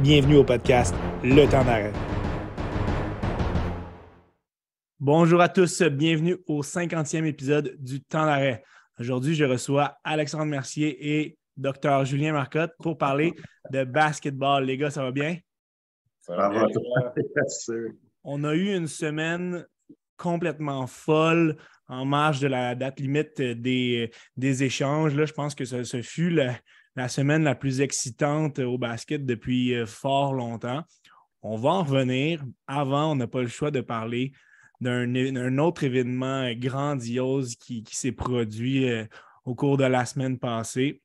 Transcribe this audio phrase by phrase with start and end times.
[0.00, 0.94] Bienvenue au podcast
[1.24, 1.92] Le temps d'arrêt.
[5.00, 8.62] Bonjour à tous, bienvenue au 50e épisode du temps d'arrêt.
[9.00, 12.04] Aujourd'hui, je reçois Alexandre Mercier et Dr.
[12.04, 13.34] Julien Marcotte pour parler
[13.72, 14.66] de basketball.
[14.66, 15.36] Les gars, ça va bien?
[16.20, 16.68] Ça va bien.
[18.22, 19.66] On a eu une semaine
[20.16, 21.56] complètement folle
[21.88, 25.16] en marge de la date limite des, des échanges.
[25.16, 26.50] Là, je pense que ce fut le,
[26.98, 30.82] la semaine la plus excitante au basket depuis euh, fort longtemps.
[31.42, 32.44] On va en revenir.
[32.66, 34.32] Avant, on n'a pas le choix de parler
[34.80, 39.04] d'un autre événement grandiose qui, s'est produit euh,
[39.44, 41.00] au cours de la semaine passée.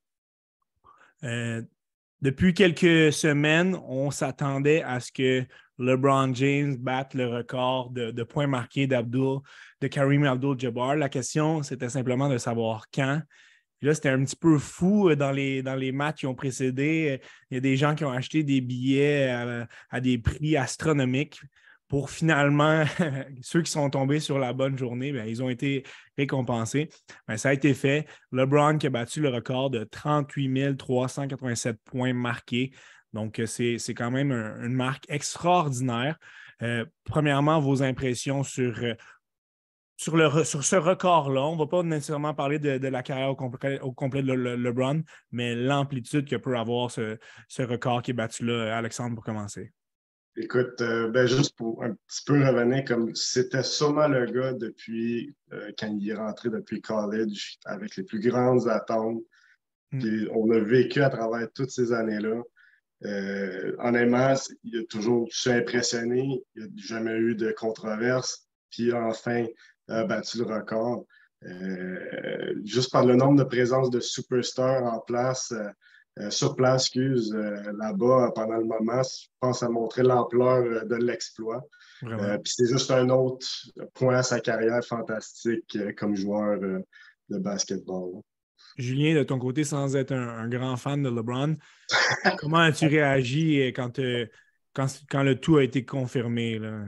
[1.24, 1.62] Euh,
[2.22, 5.46] depuis quelques semaines, on s'attendait à ce que
[5.78, 9.42] LeBron James batte le record de, points marqués d'Abdul,
[9.80, 10.96] de Kareem Abdul-Jabbar.
[10.96, 13.22] La question, c'était simplement de savoir quand
[13.88, 17.20] là, c'était un petit peu fou euh, dans les, dans matchs qui ont précédé.
[17.50, 19.30] Il y a des gens qui ont acheté des billets
[19.90, 21.42] à, des prix astronomiques
[21.88, 22.86] pour finalement,
[23.42, 25.84] ceux qui sont tombés sur la bonne journée, bien, ils ont été
[26.18, 26.90] récompensés.
[27.28, 28.08] Ben, ça a été fait.
[28.32, 32.72] LeBron qui a battu le record de 38 387 points marqués.
[33.14, 36.18] Donc, euh, c'est quand même une marque extraordinaire.
[36.62, 38.74] Euh, premièrement, vos impressions sur
[40.04, 43.36] sur, le, sur ce record-là, on ne va pas nécessairement parler de, la carrière au
[43.36, 47.18] complet, au complet de LeBron, mais l'amplitude que peut avoir ce,
[47.60, 49.72] record qui est battu là, Alexandre, pour commencer.
[50.36, 55.34] Écoute, euh, ben juste pour un petit peu revenir, comme c'était sûrement le gars depuis
[55.54, 59.22] euh, quand il est rentré depuis college avec les plus grandes attentes.
[59.92, 60.28] Mm.
[60.34, 62.42] on a vécu à travers toutes ces années-là.
[63.06, 66.42] Euh, honnêtement, il a toujours impressionné.
[66.56, 68.48] Il n'y a jamais eu de controverse.
[68.72, 69.46] Puis enfin,
[69.88, 71.06] a battu le record.
[71.46, 75.68] Euh, juste par le nombre de présences de superstars en place, euh,
[76.20, 81.64] euh, sur place, excuse, là-bas pendant le moment, je pense à montrer l'ampleur de l'exploit.
[82.02, 83.48] Puis c'est juste un autre
[83.96, 88.22] point à sa carrière fantastique comme joueur de basketball.
[88.78, 91.56] Julien, de ton côté, sans être un, grand fan de LeBron,
[92.38, 94.00] comment as-tu réagi quand,
[94.74, 96.60] quand, quand, le tout a été confirmé?
[96.60, 96.84] Là?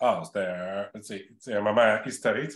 [0.00, 2.52] Ah, c'était un, moment historique.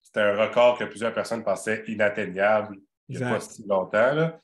[0.00, 2.76] C'était un record que plusieurs personnes pensaient inatteignable
[3.08, 4.14] il n'y a pas si longtemps.
[4.14, 4.40] Là.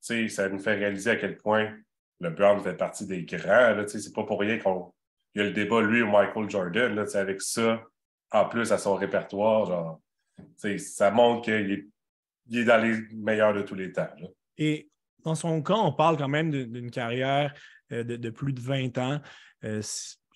[0.00, 1.74] ça nous fait réaliser à quel point
[2.20, 3.82] le Brown fait partie des grands.
[3.86, 4.92] C'est pas pour rien qu'on
[5.34, 6.94] y a le débat, lui ou Michael Jordan.
[6.94, 7.82] Là, avec ça,
[8.30, 10.00] en plus à son répertoire, genre,
[10.78, 11.86] ça montre qu'il est,
[12.48, 14.08] il est, dans les meilleurs de tous les temps.
[14.58, 14.88] Et
[15.24, 17.52] dans son cas, on parle quand même d'une carrière
[17.92, 19.20] euh, de, plus de 20 ans.
[19.64, 19.82] Euh,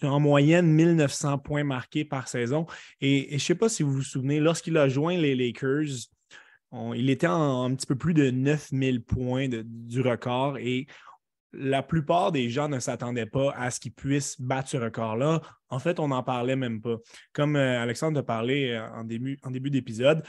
[0.02, 2.66] en moyenne 1900 points marqués par saison.
[3.00, 6.08] Et, je ne sais pas si vous vous souvenez, lorsqu'il a joint les Lakers,
[6.94, 10.86] il était en, un petit peu plus de 9000 points du record et
[11.52, 15.40] la plupart des gens ne s'attendaient pas à ce qu'il puisse battre ce record-là.
[15.68, 16.96] En fait, on n'en parlait même pas.
[17.32, 20.22] Comme euh, Alexandre a parlé euh, en début, en début d'épisode,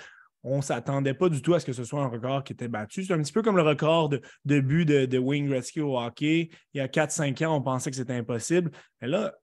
[0.44, 2.68] on ne s'attendait pas du tout à ce que ce soit un record qui était
[2.68, 3.04] battu.
[3.04, 6.50] C'est un petit peu comme le record de, de but de, Wayne Gretzky au hockey.
[6.74, 8.72] Il y a 4-5 ans, on pensait que c'était impossible.
[9.02, 9.34] Mais là,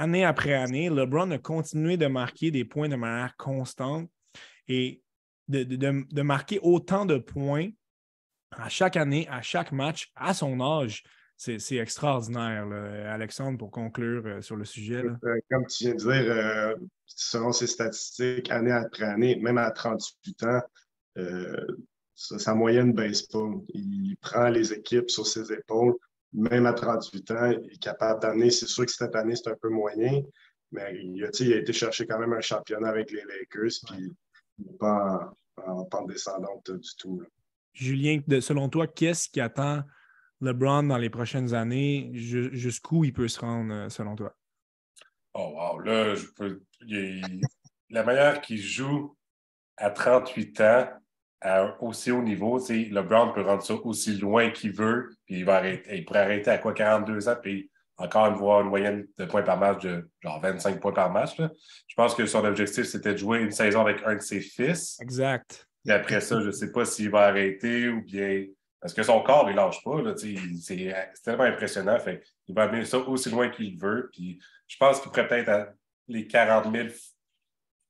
[0.00, 4.10] année après année, LeBron a continué de marquer des points de manière constante
[4.66, 5.02] et
[5.48, 7.68] de, marquer autant de points
[8.52, 11.02] à chaque année, à chaque match, à son âge.
[11.36, 12.66] C'est extraordinaire,
[13.08, 15.02] Alexandre, pour conclure euh, sur le sujet.
[15.24, 16.74] Euh, comme tu viens de dire, euh,
[17.06, 20.60] selon ses statistiques, année après année, même à 38 ans,
[22.14, 23.50] sa moyenne ne baisse pas.
[23.70, 25.96] Il prend les équipes sur ses épaules
[26.32, 28.50] même à 38 ans, il est capable d'amener.
[28.50, 30.22] C'est sûr que cette année, c'est un peu moyen,
[30.72, 34.14] mais il a, été chercher quand même un championnat avec les Lakers, puis
[34.58, 35.32] il n'est pas
[35.66, 37.22] en, pente descendante du tout.
[37.72, 39.82] Julien, selon toi, qu'est-ce qui attend
[40.40, 42.10] LeBron dans les prochaines années?
[42.14, 44.34] Jusqu'où il peut se rendre, euh, selon toi?
[45.34, 45.78] Oh, wow.
[45.80, 46.62] Là, je peux.
[47.90, 49.16] La manière qu'il joue
[49.76, 50.88] à 38 ans,
[51.40, 52.58] à aussi haut niveau.
[52.68, 56.50] LeBron peut rendre ça aussi loin qu'il veut, puis il, va arrêter, il pourrait arrêter
[56.50, 60.08] à quoi 42 ans, puis encore une fois une moyenne de points par match de
[60.20, 61.36] genre 25 points par match.
[61.36, 64.98] Je pense que son objectif, c'était de jouer une saison avec un de ses fils.
[65.00, 65.66] Exact.
[65.86, 68.46] Et après ça, je ne sais pas s'il va arrêter ou bien.
[68.80, 70.02] Parce que son corps, il ne lâche pas.
[70.16, 71.98] C'est tellement impressionnant.
[71.98, 74.08] Fait, il va amener ça aussi loin qu'il veut.
[74.12, 75.74] Puis je pense qu'il pourrait peut-être
[76.08, 76.88] les 40 000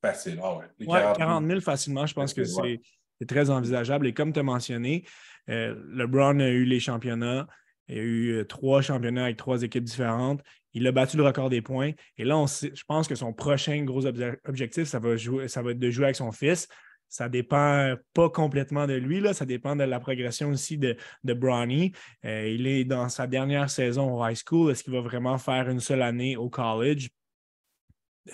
[0.02, 0.40] facile.
[0.42, 1.60] Ah ouais, 40, 000.
[1.60, 2.80] facilement, je pense que c'est
[3.20, 4.06] c'est très envisageable.
[4.06, 5.04] Et comme tu as mentionné,
[5.50, 7.46] euh, LeBron a eu les championnats.
[7.88, 10.42] Il a eu euh, trois championnats avec trois équipes différentes.
[10.72, 11.90] Il a battu le record des points.
[12.16, 16.16] Et là, je pense que son prochain gros objectif, ça va, être de jouer avec
[16.16, 16.68] son fils.
[17.08, 21.34] ça dépend pas complètement de lui, là, ça dépend de la progression aussi de, de
[21.34, 21.92] Bronny.
[22.24, 24.70] Euh, il est dans sa dernière saison au high school.
[24.70, 27.08] Est-ce qu'il va vraiment faire une seule année au college?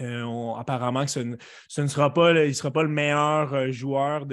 [0.00, 4.26] Euh, apparemment que ce, ne sera pas, il ne sera pas le meilleur euh, joueur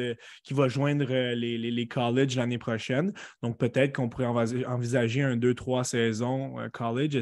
[0.44, 3.14] qui va joindre euh, les, les, colleges l'année prochaine.
[3.42, 7.16] Donc peut-être qu'on pourrait envisager un 2-3 saisons college.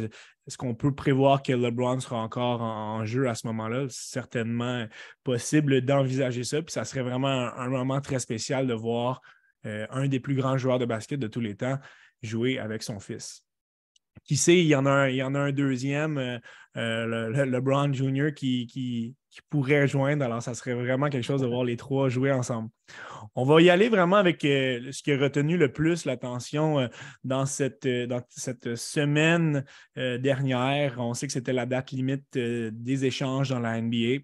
[0.48, 3.86] Est-ce qu'on peut prévoir que LeBron sera encore en, jeu à ce moment-là?
[3.90, 4.88] C'est certainement
[5.24, 6.62] possible d'envisager ça.
[6.62, 9.22] Puis ça serait vraiment un, moment très spécial de voir
[9.64, 11.78] un des plus grands joueurs de basket de tous les temps
[12.24, 13.46] jouer avec son fils
[14.24, 16.38] qui sait, il y en a un, il y en a un deuxième, euh,
[16.78, 19.16] euh, le, LeBron Jr., qui, qui,
[19.50, 20.26] pourrait rejoindre.
[20.26, 22.70] Alors, ça serait vraiment quelque chose de voir les trois jouer ensemble.
[23.36, 26.90] On va y aller vraiment avec euh, ce qui a retenu le plus l'attention
[27.24, 29.64] dans, cette, dans cette semaine
[29.96, 31.00] dernière.
[31.00, 34.24] On sait que c'était la date limite des échanges dans la NBA.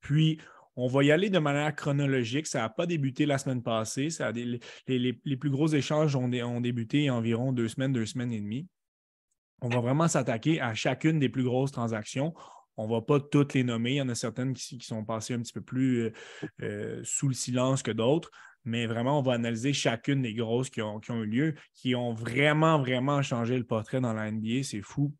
[0.00, 0.40] Puis,
[0.74, 2.48] on va y aller de manière chronologique.
[2.48, 4.08] Ça n'a pas débuté la semaine passée.
[4.86, 8.66] les, plus gros échanges ont, ont débuté environ deux semaines, deux semaines et demie
[9.60, 12.34] on va vraiment s'attaquer à chacune des plus grosses transactions.
[12.76, 13.92] On ne va pas toutes les nommer.
[13.92, 16.12] Il y en a certaines qui, sont passées un petit peu plus euh,
[16.62, 18.30] euh, sous le silence que d'autres.
[18.64, 22.78] Mais vraiment, on va analyser chacune des grosses qui ont, eu lieu, qui ont vraiment,
[22.78, 24.62] vraiment changé le portrait dans la NBA.
[24.62, 25.14] C'est fou.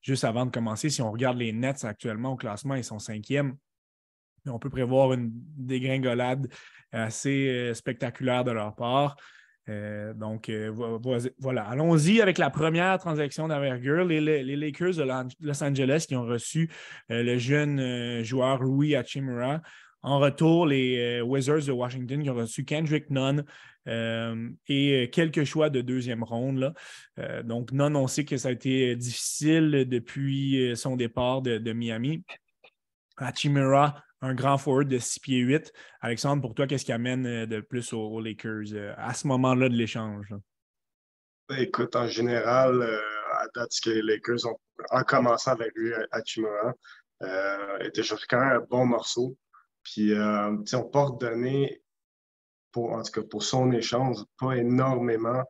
[0.00, 3.56] Juste avant de commencer, si on regarde les Nets actuellement au classement, ils sont cinquièmes.
[4.46, 6.48] On peut prévoir une dégringolade
[6.92, 9.16] assez euh, spectaculaire de leur part.
[9.70, 10.72] Euh, donc, euh,
[11.38, 11.64] voilà.
[11.64, 14.04] Allons-y avec la première transaction d'envergure.
[14.04, 14.20] Les,
[14.56, 15.04] Lakers de
[15.40, 16.70] Los Angeles qui ont reçu
[17.10, 19.62] euh, le jeune joueur Rui Hachimura.
[20.02, 23.44] En retour, les Wizards de Washington qui ont reçu Kendrick Nunn
[23.86, 26.72] et quelques choix de deuxième ronde.
[27.44, 32.24] donc, Nunn, on sait que ça a été difficile depuis son départ de, de Miami.
[33.18, 35.72] Hachimura, un grand forward de 6 pieds 8.
[36.00, 39.68] Alexandre, pour toi, qu'est-ce qui amène euh, de plus aux, Lakers euh, à ce moment-là
[39.68, 40.34] de l'échange?
[41.48, 43.00] Ben, écoute, en général, euh,
[43.32, 44.58] à date que les Lakers ont,
[44.90, 46.74] en commençant avec lui à Chimera,
[47.22, 49.36] euh, était quand même un bon morceau.
[49.82, 51.82] Puis, on porte donné
[52.70, 55.42] pour, en tout cas, pour son échange, pas énormément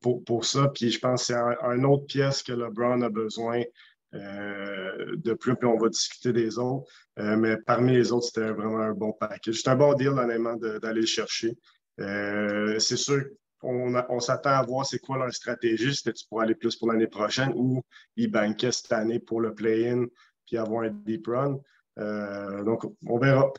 [0.00, 0.68] pour, pour, ça.
[0.68, 3.64] Puis je pense que c'est un, une autre pièce que LeBron a besoin euh,
[4.14, 6.90] de plus, puis on va discuter des autres.
[7.18, 9.60] Euh, mais parmi les autres, c'était vraiment un bon package.
[9.62, 11.56] C'est un bon deal, honnêtement, d'aller le chercher.
[12.00, 13.22] Euh, c'est sûr
[13.66, 15.94] on, s'attend à voir c'est quoi leur stratégie.
[15.94, 17.82] C'était-tu pour aller plus pour l'année prochaine ou
[18.14, 20.04] ils banquaient cette année pour le play-in
[20.44, 21.58] puis avoir un deep run.
[21.96, 23.50] donc, on verra.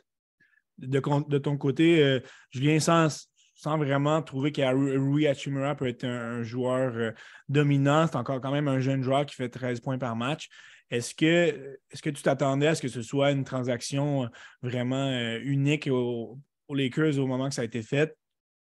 [0.78, 2.20] De, ton côté,
[2.52, 7.10] Julien Sens, sans vraiment trouver que Rui Hachimura peut être un, joueur euh,
[7.48, 8.06] dominant.
[8.06, 10.48] C'est encore quand même un jeune joueur qui fait 13 points par match.
[10.90, 14.26] Est-ce que, est que tu t'attendais à ce que ce soit une transaction euh,
[14.62, 16.38] vraiment euh, unique aux,
[16.68, 18.14] Lakers au moment que ça a été fait?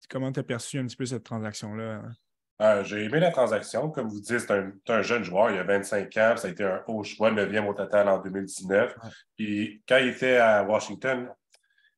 [0.10, 2.02] Comment tu as perçu un petit peu cette transaction-là?
[2.84, 3.90] J'ai aimé la transaction.
[3.90, 6.84] Comme vous dites, c'est un, jeune joueur, il a 25 ans, ça a été un
[6.88, 8.96] haut choix, 9e au total en 2019.
[9.36, 11.30] Puis quand il était à Washington,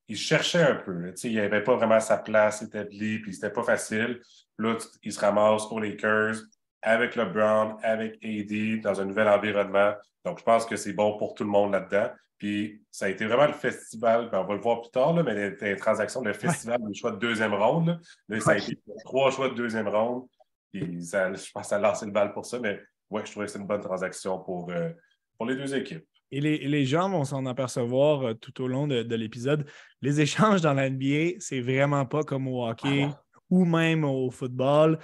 [0.08, 1.14] il cherchait un peu.
[1.24, 4.22] il n'avait pas vraiment sa place établie, puis c'était pas facile.
[4.58, 6.36] Là, il se ramasse aux Lakers
[6.82, 9.94] avec LeBron, avec AD, dans un nouvel environnement.
[10.26, 12.10] Donc, je pense que c'est bon pour tout le monde là-dedans.
[12.38, 15.24] Puis, ça a été vraiment le festival, ben, on va le voir plus tard, là,
[15.24, 18.02] mais les, transactions, le festival des choix de deuxième ronde.
[18.28, 20.28] Là, ça a été trois choix de deuxième ronde.
[20.72, 23.32] Puis, ça, je pense que ça a lancé le bal pour ça, mais ouais, je
[23.32, 24.90] trouvais que c'est une bonne transaction pour, euh,
[25.38, 26.06] pour les deux équipes.
[26.34, 29.68] Et les, gens vont s'en apercevoir euh, tout au long de, l'épisode.
[30.02, 33.22] Les échanges dans la NBA, c'est vraiment pas comme au hockey ah
[33.52, 34.98] ou même au football.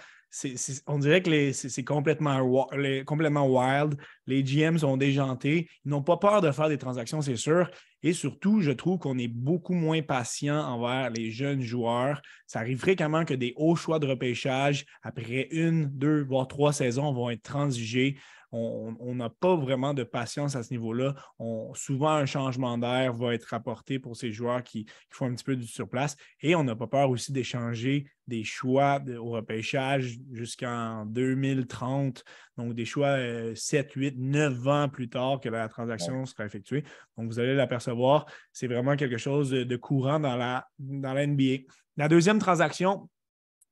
[0.87, 2.67] on dirait que c'est complètement,
[3.05, 3.95] complètement wild.
[4.25, 5.69] Les GM sont déjantés.
[5.85, 7.69] Ils n'ont pas peur de faire des transactions, c'est sûr.
[8.01, 12.23] Et surtout, je trouve qu'on est beaucoup moins patient envers les jeunes joueurs.
[12.47, 17.13] Ça arrive fréquemment que des hauts choix de repêchage, après une, deux, voire trois saisons,
[17.13, 18.17] vont être transigés
[18.51, 21.15] on n'a pas vraiment de patience à ce niveau-là.
[21.73, 25.55] Souvent, un changement d'air va être apporté pour ces joueurs qui, font un petit peu
[25.55, 26.15] du surplace.
[26.41, 32.23] Et on n'a pas peur aussi d'échanger des choix au repêchage jusqu'en 2030.
[32.57, 33.17] Donc, des choix
[33.55, 36.83] 7, 8, 9 ans plus tard que la transaction sera effectuée.
[37.17, 38.25] Donc, vous allez l'apercevoir.
[38.53, 41.63] C'est vraiment quelque chose de, courant dans la, dans la NBA.
[41.97, 43.09] La deuxième transaction,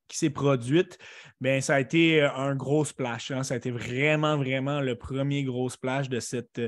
[0.08, 0.98] qui s'est produite,
[1.42, 3.32] bien, ça a été euh, un gros splash.
[3.32, 3.44] Hein.
[3.44, 6.62] Ça a été vraiment, vraiment le premier gros splash de cette,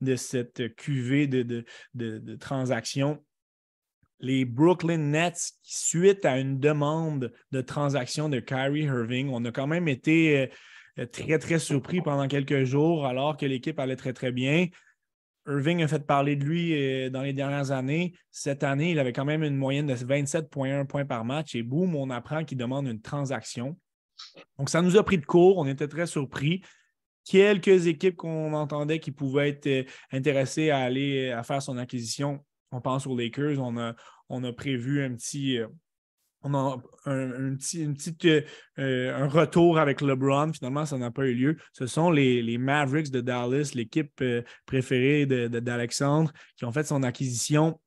[0.00, 3.22] de cette cuvée de, de, de, transactions.
[4.20, 9.66] Les Brooklyn Nets, suite à une demande de transaction de Kyrie Irving, on a quand
[9.66, 10.50] même été
[10.98, 14.68] euh, très, très surpris pendant quelques jours alors que l'équipe allait très, très bien.
[15.46, 18.14] Irving a fait parler de lui euh, dans les dernières années.
[18.30, 21.96] Cette année, il avait quand même une moyenne de 27,1 points par match et boum,
[21.96, 23.76] on apprend qu'il demande une transaction.
[24.58, 25.58] Donc, ça nous a pris de court.
[25.58, 26.62] On était très surpris.
[27.24, 32.44] Quelques équipes qu'on entendait qui pouvaient être euh, intéressées à aller à faire son acquisition.
[32.70, 33.58] On pense aux Lakers.
[33.58, 33.94] On a,
[34.28, 35.58] on a prévu un petit,
[36.42, 40.52] on a un, petit, une petite, euh, un retour avec LeBron.
[40.52, 41.56] Finalement, ça n'a pas eu lieu.
[41.72, 47.80] Ce sont les, Mavericks de Dallas, l'équipe euh, préférée d'Alexandre, qui ont fait son acquisition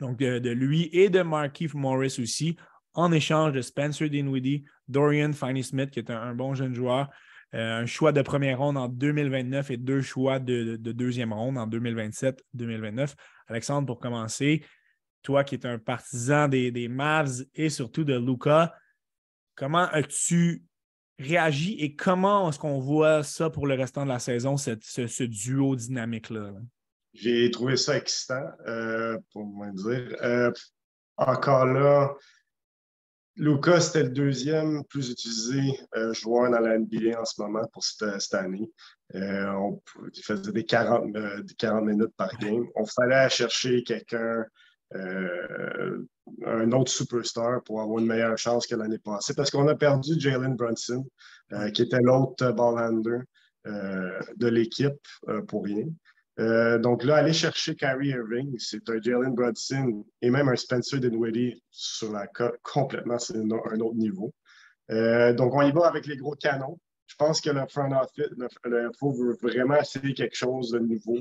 [0.00, 2.56] donc de, lui et de Markeith Morris aussi,
[2.92, 7.08] en échange de Spencer Dinwiddie, Dorian Finney-Smith, qui est un, bon jeune joueur,
[7.54, 11.56] euh, un choix de première ronde en 2029 et deux choix de, de deuxième ronde
[11.56, 13.14] en 2027-2029.
[13.48, 14.64] Alexandre, pour commencer,
[15.26, 18.72] toi qui es un partisan des, Mavs et surtout de Luca,
[19.56, 20.62] comment as-tu
[21.18, 25.74] réagi et comment est-ce qu'on voit ça pour le restant de la saison, ce, duo
[25.74, 26.52] dynamique-là?
[27.12, 30.16] J'ai trouvé ça excitant, euh, pour moi dire.
[30.22, 30.52] Euh,
[31.16, 32.14] encore là,
[33.34, 35.60] Luca, c'était le deuxième plus utilisé
[35.96, 38.70] euh, joueur dans la NBA en ce moment pour cette, année.
[39.12, 42.64] il faisait des 40, des 40 minutes par game.
[42.76, 44.44] On fallait chercher quelqu'un
[44.94, 46.04] euh,
[46.44, 49.34] un autre superstar pour avoir une meilleure chance que l'année passée.
[49.34, 51.06] Parce qu'on a perdu Jalen Brunson,
[51.52, 53.20] euh, qui était l'autre ball handler
[53.66, 55.06] euh, de l'équipe
[55.48, 55.86] pour rien.
[56.78, 61.62] donc là, aller chercher Kyrie Irving, c'est un Jalen Brunson et même un Spencer Dinwiddie
[61.70, 64.32] sur la cote complètement, c'est un, autre niveau.
[64.88, 66.78] donc on y va avec les gros canons.
[67.06, 68.30] Je pense que le front office,
[68.64, 71.18] le, faut vraiment essayer quelque chose de nouveau.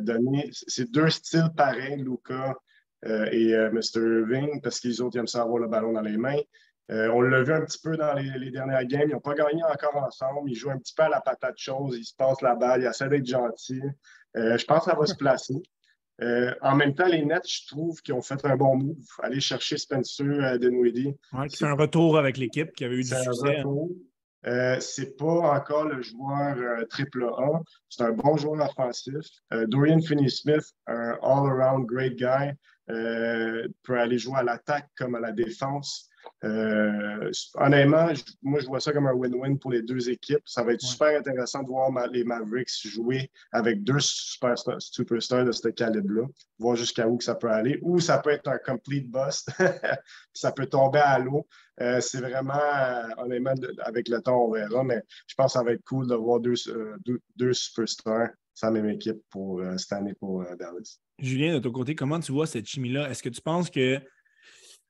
[0.00, 2.56] donner, c'est deux styles pareils, Luca
[3.04, 4.00] et euh, Mr.
[4.00, 6.40] Irving, parce qu'ils autres aiment ça avoir le ballon dans les mains.
[6.90, 9.08] Euh, on l'a vu un petit peu dans les, dernières games.
[9.08, 10.50] Ils n'ont pas gagné encore ensemble.
[10.50, 11.96] Ils jouent un petit peu à la patate chose.
[11.96, 12.82] Ils se passent la balle.
[12.82, 13.80] Ils essaient d'être gentils.
[14.34, 15.54] je pense que ça va se placer.
[16.60, 19.06] en même temps, les Nets, je trouve qu'ils ont fait un bon move.
[19.22, 21.14] Aller chercher Spencer Dinwiddie.
[21.32, 23.62] Ouais, c'est un retour avec l'équipe qui avait eu du succès.
[24.46, 26.56] Euh, c'est pas encore le joueur
[26.88, 27.60] triple A.
[27.88, 29.26] C'est un bon joueur offensif.
[29.68, 32.52] Dorian Finney-Smith, un all-around great guy.
[32.90, 36.08] Euh, peut aller jouer à l'attaque comme à la défense.
[36.44, 38.08] Euh, honnêtement,
[38.42, 40.42] moi, je vois ça comme un win-win pour les deux équipes.
[40.44, 45.68] Ça va être super intéressant de voir les Mavericks jouer avec deux superstars, de ce
[45.68, 46.26] calibre-là,
[46.58, 47.78] voir jusqu'à où que ça peut aller.
[47.82, 49.50] Ou ça peut être un complete bust.
[50.32, 51.46] ça peut tomber à l'eau.
[51.80, 52.60] Euh, c'est vraiment,
[53.18, 53.54] honnêtement,
[53.84, 56.40] avec le temps, on verra, mais je pense que ça va être cool de voir
[56.40, 56.54] deux,
[57.36, 58.28] deux, superstars
[58.62, 61.00] la même équipe pour cette année pour Dallas.
[61.20, 63.10] Julien, de ton côté, comment tu vois cette chimie-là?
[63.10, 64.00] Est-ce que tu penses que.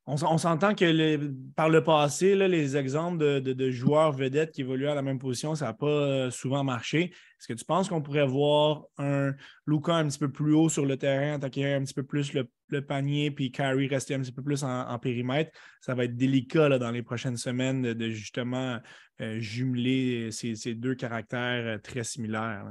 [0.06, 5.02] On, s'entend que par le passé, les exemples de, joueurs vedettes qui évoluent à la
[5.02, 7.12] même position, ça n'a pas euh, souvent marché.
[7.12, 9.34] Est-ce que tu penses qu'on pourrait voir un
[9.66, 12.80] Luca un petit peu plus haut sur le terrain, attaquer un petit peu plus le,
[12.80, 15.52] panier, puis Kyrie rester un petit peu plus en, périmètre?
[15.80, 18.80] Ça va être délicat dans les prochaines semaines de, justement
[19.20, 22.64] euh, jumeler ces, deux caractères euh, très similaires.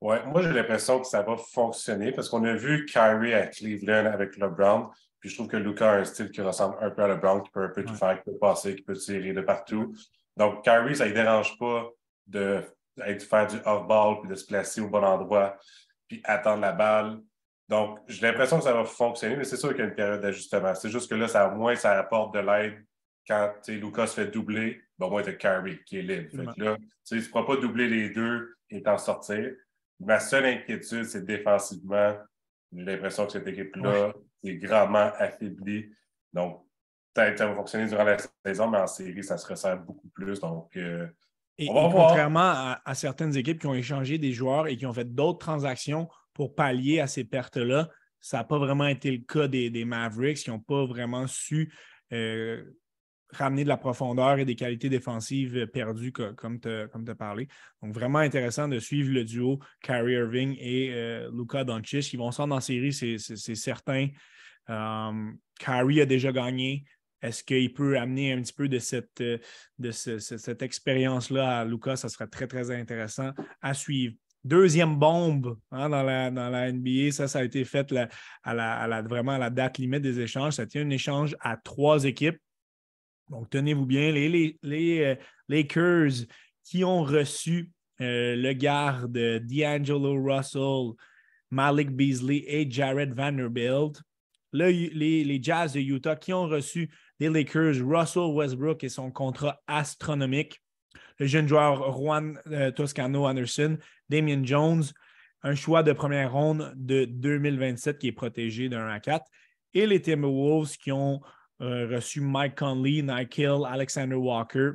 [0.00, 4.06] Ouais, moi j'ai l'impression que ça va fonctionner parce qu'on a vu Kyrie à Cleveland
[4.06, 4.90] avec LeBron.
[5.20, 7.50] Puis je trouve que Luca a un style qui ressemble un peu à LeBron, qui
[7.50, 9.92] peut un peu tout faire, qui peut passer, qui peut tirer de partout.
[10.36, 11.88] Donc Kyrie, ça ne dérange pas
[12.28, 12.62] de,
[12.96, 15.56] faire du off-ball puis de se placer au bon endroit
[16.06, 17.20] puis attendre la balle.
[17.68, 20.22] Donc, j'ai l'impression que ça va fonctionner, mais c'est sûr qu'il y a une période
[20.22, 20.74] d'ajustement.
[20.74, 22.82] C'est juste que là, ça, au moins, ça apporte de l'aide
[23.26, 24.80] quand Lucas se fait doubler.
[24.96, 26.30] Bon, au moins, tu Kyrie qui est libre.
[26.30, 29.52] Fait là, tu ne pourras pas doubler les deux et t'en sortir.
[30.00, 32.16] Ma seule inquiétude, c'est défensivement.
[32.72, 34.12] J'ai l'impression que cette équipe-là
[34.44, 35.90] est grandement affaiblie.
[36.32, 36.64] Donc,
[37.14, 40.38] peut-être ça va fonctionner durant la saison, mais en série, ça se ressent beaucoup plus.
[40.40, 41.06] Donc, euh,
[41.66, 42.08] on va voir.
[42.08, 46.08] Contrairement à, certaines équipes qui ont échangé des joueurs et qui ont fait d'autres transactions
[46.32, 47.88] pour pallier à ces pertes-là,
[48.20, 51.72] ça n'a pas vraiment été le cas des, Mavericks qui n'ont pas vraiment su
[52.12, 52.62] euh,
[53.30, 57.48] ramener de la profondeur et des qualités défensives perdues, comme tu as, parlé.
[57.82, 62.12] Donc, vraiment intéressant de suivre le duo Kyrie Irving et euh, Luca Doncic.
[62.12, 64.08] Ils vont se rendre en série, c'est certain.
[64.70, 66.84] Euh, Kyrie a déjà gagné.
[67.20, 71.96] Est-ce qu'il peut amener un petit peu de cette, de cette expérience-là à Luca?
[71.96, 74.14] Ça serait très, très intéressant à suivre.
[74.44, 77.92] Deuxième bombe hein, dans, la, dans, la, NBA, ça, ça a été fait
[78.44, 80.54] à, la, vraiment à la date limite des échanges.
[80.68, 82.38] Tient un échange à trois équipes.
[83.28, 85.14] Donc, tenez-vous bien, les, euh,
[85.48, 86.26] Lakers
[86.64, 90.94] qui ont reçu euh, le garde D'Angelo Russell,
[91.50, 94.02] Malik Beasley et Jared Vanderbilt.
[94.52, 100.60] les, Jazz de Utah qui ont reçu les Lakers, Russell Westbrook et son contrat astronomique.
[101.18, 103.76] Le jeune joueur Juan euh, Toscano Anderson,
[104.08, 104.84] Damian Jones,
[105.42, 109.24] un choix de première ronde de 2027 qui est protégé d'un à 4.
[109.74, 111.20] Et les Timberwolves qui ont
[111.60, 114.72] reçu Mike Conley, Nike Hill, Alexander Walker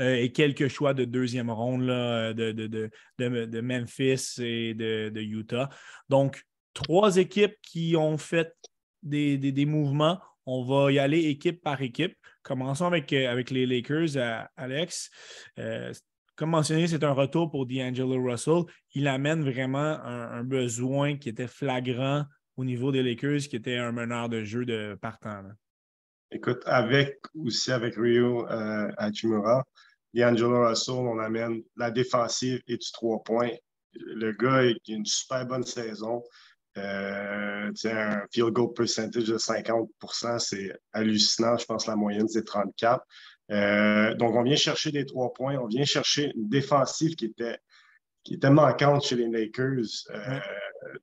[0.00, 5.68] euh, et quelques choix de deuxième ronde là, de, de, Memphis et de, Utah.
[6.08, 8.54] Donc, trois équipes qui ont fait
[9.02, 10.20] des, mouvements.
[10.46, 12.14] On va y aller équipe par équipe.
[12.42, 15.10] Commençons avec, euh, avec les Lakers, Alex.
[16.36, 18.62] comme mentionné, c'est un retour pour D'Angelo Russell.
[18.94, 22.24] Il amène vraiment un, besoin qui était flagrant
[22.58, 25.44] au niveau des Lakers, qui était un meneur de jeu de partant.
[26.30, 29.64] Écoute, avec aussi avec Rio euh, Hachimura,
[30.12, 33.52] D'Angelo Russell, on amène la défensive et du trois points.
[33.94, 36.22] Le gars a une super bonne saison.
[36.76, 41.56] Euh, un field goal percentage de 50% c'est hallucinant.
[41.56, 43.04] Je pense que la moyenne, c'est 34.
[43.50, 45.56] Euh, donc, on vient chercher des trois points.
[45.56, 47.58] On vient chercher une défensive qui était,
[48.24, 49.86] qui était manquante chez les Lakers.
[50.10, 50.40] Euh,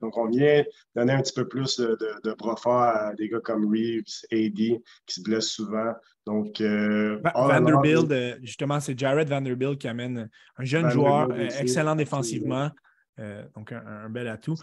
[0.01, 0.63] donc, on vient
[0.95, 5.13] donner un petit peu plus de, de, forts à des gars comme Reeves, AD, qui
[5.13, 5.93] se blessent souvent.
[6.25, 11.95] Donc, euh, Vanderbilt, euh, justement, c'est Jared Vanderbilt qui amène un jeune joueur euh, excellent
[11.95, 12.71] défensivement.
[13.55, 14.55] donc, un, bel atout.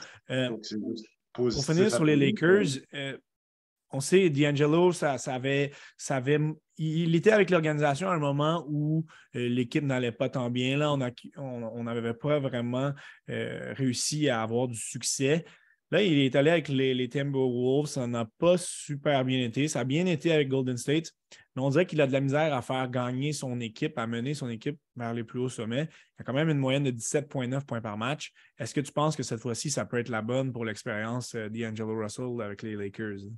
[1.33, 2.81] pour finir sur les Lakers,
[3.93, 5.73] on sait, D'Angelo, ça, avait,
[6.79, 10.77] il était avec l'organisation à un moment où l'équipe n'allait pas tant bien.
[10.77, 10.93] Là,
[11.37, 12.93] on n'avait pas vraiment
[13.29, 15.45] réussi à avoir du succès.
[15.93, 17.87] Là, il est allé avec les, les Timberwolves.
[17.87, 19.69] Ça n'a pas super bien été.
[19.69, 21.13] Ça a bien été avec Golden State,
[21.55, 24.33] mais on dirait qu'il a de la misère à faire gagner son équipe, à mener
[24.33, 25.91] son équipe vers les plus hauts sommets.
[26.19, 28.33] Il a quand même une moyenne de 17,9 points par match.
[28.59, 31.51] Est-ce que tu penses que cette fois-ci, ça peut être la bonne pour l'expérience euh,
[31.51, 33.29] d'Angelo Russell avec les Lakers?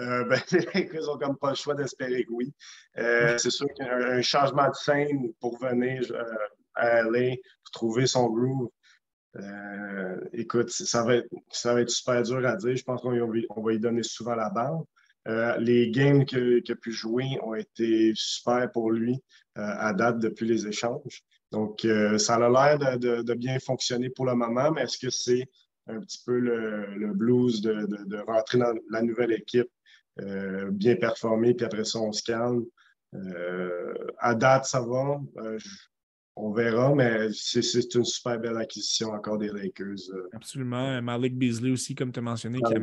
[0.00, 2.52] Euh, ben, les Lakers n'ont comme pas le choix d'espérer que oui.
[2.98, 6.02] Euh, c'est sûr qu'un changement de scène pour venir
[6.74, 8.70] à LA, pour trouver son groove,
[9.36, 12.76] euh, écoute, ça va, être, ça va être super dur à dire.
[12.76, 14.78] Je pense qu'on va lui donner souvent la balle.
[15.28, 19.14] Euh, les games qu'il a pu jouer ont été super pour lui
[19.56, 21.22] euh, à date depuis les échanges.
[21.52, 25.46] Donc, ça a l'air de, bien fonctionner pour le moment, mais est-ce que c'est
[25.86, 29.68] un petit peu le, blues de, rentrer dans la nouvelle équipe,
[30.16, 32.64] bien performer, puis après ça, on se calme?
[34.18, 35.20] à date, ça va.
[36.34, 39.98] On verra, mais c'est une super belle acquisition encore des Lakers.
[40.14, 40.30] Euh.
[40.32, 41.02] Absolument.
[41.02, 42.78] Malik Beasley aussi, comme tu as mentionné, qui a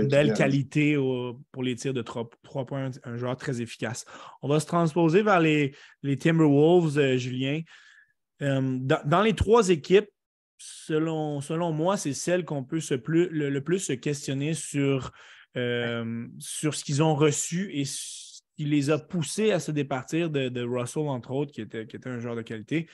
[0.00, 2.30] une belle qualité pour les tirs de trois,
[2.66, 4.04] points, un joueur très efficace.
[4.42, 5.74] On va se transposer vers les,
[6.20, 7.62] Timberwolves, euh, Julien.
[8.42, 10.08] Euh, dans, les trois équipes,
[10.58, 15.10] selon, selon moi, c'est celle qu'on peut le, plus se questionner sur,
[15.54, 21.08] sur ce qu'ils ont reçu et qui les a poussés à se départir de, Russell,
[21.08, 22.88] entre autres, qui était, qui était, un joueur de qualité.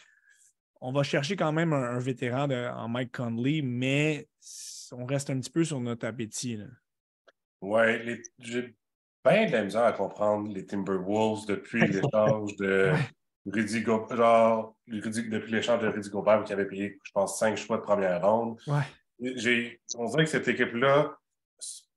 [0.80, 4.28] On va chercher quand même un, vétéran en Mike Conley, mais
[4.92, 6.58] on reste un petit peu sur notre appétit.
[7.62, 8.74] Oui, j'ai
[9.24, 12.92] bien de la misère à comprendre les Timberwolves depuis l'échange de
[13.46, 17.82] Rudy Gobert, depuis l'échange de Rudy Gobert qui avait payé, je pense, cinq choix de
[17.82, 18.58] première ronde.
[18.66, 19.78] Ouais.
[19.96, 21.16] On dirait que cette équipe-là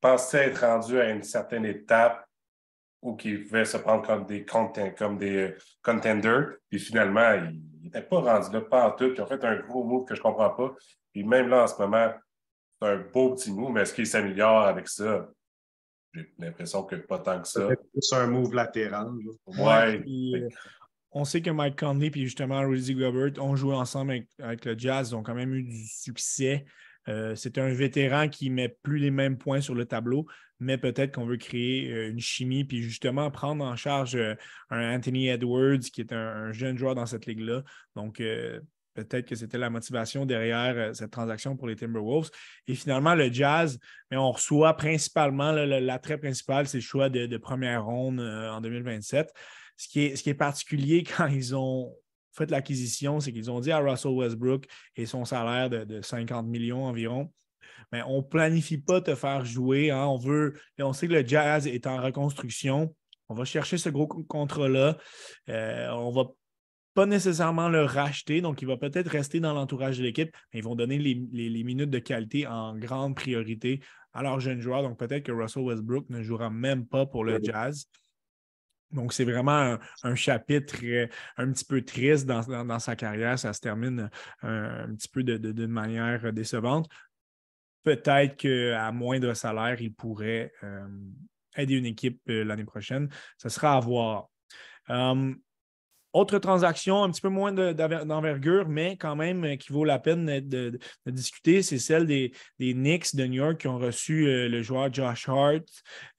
[0.02, 2.26] pensait être rendue à une certaine étape
[3.02, 6.56] ou qui pouvaient se prendre comme des, comme des euh, contenders.
[6.70, 9.12] Puis finalement, ils n'étaient pas rendus là, pas en tout.
[9.14, 10.76] Ils ont fait un gros move que je ne comprends pas.
[11.14, 12.12] Puis même là, en ce moment,
[12.82, 15.30] c'est un beau petit move, mais est-ce qu'il s'améliore avec ça?
[16.14, 17.70] J'ai l'impression que pas tant que ça.
[18.00, 19.10] C'est un move latéral.
[19.46, 20.04] Ouais.
[20.08, 20.50] Euh,
[21.12, 25.12] on sait que Mike Conley et justement Rudy Gobert ont joué ensemble avec, le Jazz.
[25.12, 26.66] Ils ont quand même eu du succès.
[27.10, 30.26] Euh, c'est un vétéran qui met plus les mêmes points sur le tableau,
[30.60, 34.36] mais peut-être qu'on veut créer euh, une chimie, puis justement prendre en charge euh,
[34.70, 37.64] un Anthony Edwards, qui est un, jeune joueur dans cette ligue-là.
[37.96, 38.22] Donc,
[38.94, 42.30] peut-être que c'était la motivation derrière cette transaction pour les Timberwolves.
[42.68, 47.86] Et finalement, le Jazz, mais on reçoit principalement, l'attrait principal, c'est le choix de, première
[47.86, 49.32] ronde en 2027.
[49.76, 51.94] Ce qui, est, ce qui est particulier quand ils ont
[52.38, 56.86] fait l'acquisition, c'est qu'ils ont dit à Russell Westbrook et son salaire de, 50 millions
[56.86, 57.32] environ,
[57.92, 59.92] mais on ne planifie pas te faire jouer.
[59.92, 60.06] Hein.
[60.06, 62.96] On veut, on sait que le Jazz est en reconstruction.
[63.30, 64.98] On va chercher ce gros contrat-là.
[65.50, 66.26] Euh, on ne va
[66.94, 70.64] pas nécessairement le racheter, donc il va peut-être rester dans l'entourage de l'équipe, mais ils
[70.64, 73.82] vont donner les, minutes de qualité en grande priorité
[74.14, 74.82] à leurs jeunes joueurs.
[74.82, 77.88] Donc peut-être que Russell Westbrook ne jouera même pas pour le Jazz.
[78.92, 83.38] Donc, c'est vraiment un, chapitre euh, un petit peu triste dans, sa carrière.
[83.38, 84.10] Ça se termine
[84.44, 86.88] euh, un, petit peu de, manière décevante.
[87.84, 90.88] Peut-être qu'à moindre salaire, il pourrait euh,
[91.56, 93.10] aider une équipe l'année prochaine.
[93.38, 94.30] Ce sera à voir.
[96.14, 100.40] Autre transaction, un petit peu moins d'envergure, mais quand même euh, qui vaut la peine
[100.40, 104.92] de, discuter, c'est celle des, Knicks de New York qui ont reçu euh, le joueur
[104.92, 105.66] Josh Hart.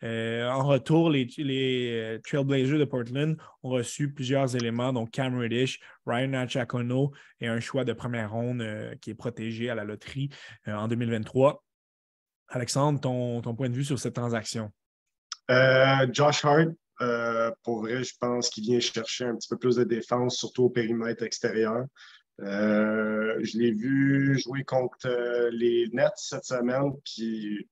[0.02, 6.34] Euh, en retour, les, Trailblazers de Portland ont reçu plusieurs éléments, donc Cam Reddish, Ryan
[6.34, 8.64] Achakono et un choix de première ronde
[9.00, 10.28] qui est protégé à la loterie
[10.66, 11.64] en 2023.
[12.48, 14.70] Alexandre, ton, point de vue sur cette transaction?
[15.48, 16.68] Josh Hart,
[17.00, 20.64] euh, pour vrai, je pense qu'il vient chercher un petit peu plus de défense, surtout
[20.64, 21.84] au périmètre extérieur.
[22.40, 27.68] Euh, je l'ai vu jouer contre euh, les Nets cette semaine, qui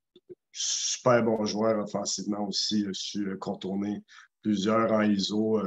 [0.53, 4.03] super bon joueur offensivement aussi, il a su contourner
[4.43, 5.61] plusieurs en ISO.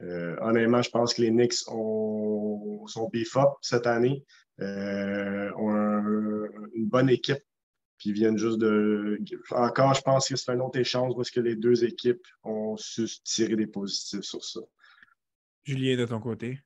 [0.00, 4.24] honnêtement, je pense que les Knicks ont, sont beef up cette année,
[4.60, 7.42] ont une bonne équipe
[8.00, 9.20] puis ils viennent juste de.
[9.50, 13.06] Encore, je pense que c'est un autre échange parce que les deux équipes ont su
[13.22, 14.60] tirer des positifs sur ça.
[15.64, 16.58] Julien, de ton côté?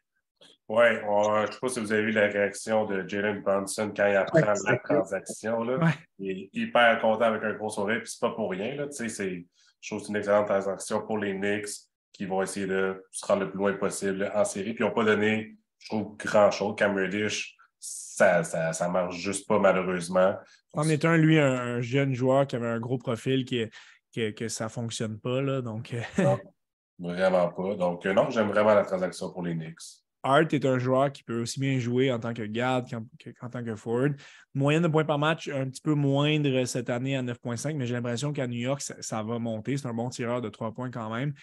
[0.68, 4.07] Oui, je ne sais pas si vous avez vu la réaction de Jalen Brunson quand
[4.07, 5.64] il apprend la transaction.
[5.64, 5.92] Là.
[6.20, 8.77] Il est hyper content avec un gros sourire, puis c'est pas pour rien.
[8.77, 8.87] Là.
[8.90, 11.68] C'est, je trouve que c'est une excellente transaction pour les Knicks
[12.12, 14.73] qui vont essayer de se rendre le plus loin possible en série.
[14.73, 16.77] Puis ils n'ont pas donné, je trouve, grand-chose.
[16.79, 17.54] Cam Reddish,
[17.85, 20.37] ça, ça, marche juste pas malheureusement.
[20.73, 23.68] En est un, lui, un, jeune joueur qui avait un gros profil qui,
[24.12, 25.42] que ça ne fonctionne pas.
[25.42, 25.94] Là, donc...
[25.94, 26.37] Euh,
[26.99, 27.75] vraiment pas.
[27.75, 30.05] Donc, euh, non, j'aime vraiment la transaction pour les Knicks.
[30.23, 33.62] Hart est un joueur qui peut aussi bien jouer en tant que garde qu'en tant
[33.62, 34.16] que forward.
[34.55, 37.94] Moyenne de points par match un petit peu moindre cette année à 9,5, mais j'ai
[37.94, 39.77] l'impression qu'à New York, ça, va monter.
[39.77, 41.35] C'est un bon tireur de 3 points quand même.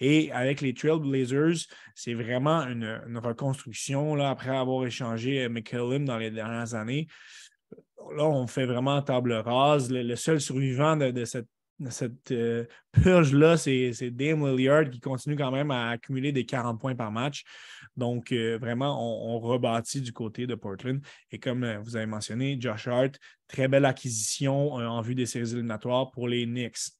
[0.00, 6.30] Et avec les Trailblazers, c'est vraiment une, reconstruction là, après avoir échangé McCallum dans les
[6.30, 7.08] dernières années.
[8.16, 9.90] Là, on fait vraiment table rase.
[9.90, 15.90] Le, seul survivant de, cette euh, purge-là, c'est Dame Lillard qui continue quand même à
[15.90, 17.44] accumuler des 40 points par match.
[17.96, 21.00] Donc, euh, vraiment, on, rebâtit du côté de Portland.
[21.30, 25.52] Et comme euh, vous avez mentionné, Josh Hart, très belle acquisition en vue des séries
[25.52, 26.92] éliminatoires pour les Knicks.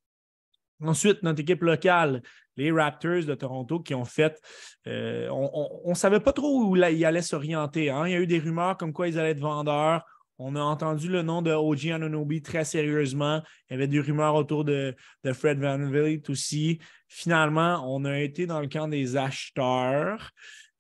[0.81, 2.23] Ensuite, notre équipe locale,
[2.59, 4.41] les Raptors de Toronto, qui ont fait.
[4.87, 7.91] Euh, on ne savait pas trop où ils allaient s'orienter.
[7.91, 8.07] Hein.
[8.07, 10.05] Il y a eu des rumeurs comme quoi ils allaient être vendeurs.
[10.41, 13.43] On a entendu le nom de OG Anunobi très sérieusement.
[13.69, 14.95] Il y avait des rumeurs autour de,
[15.33, 16.79] Fred Van Vliet aussi.
[17.09, 20.31] Finalement, on a été dans le camp des acheteurs,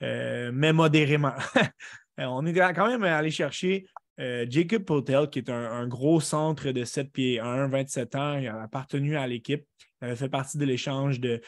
[0.02, 1.34] euh, mais modérément.
[2.18, 3.86] on est quand même allé chercher
[4.20, 8.48] euh, Jacob Potel, qui est un, gros centre de 7 pieds 1, 27 ans, il
[8.48, 9.64] a appartenu à l'équipe.
[10.00, 11.40] Il avait fait partie de l'échange de,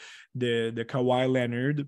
[0.83, 1.85] Kawhi Leonard.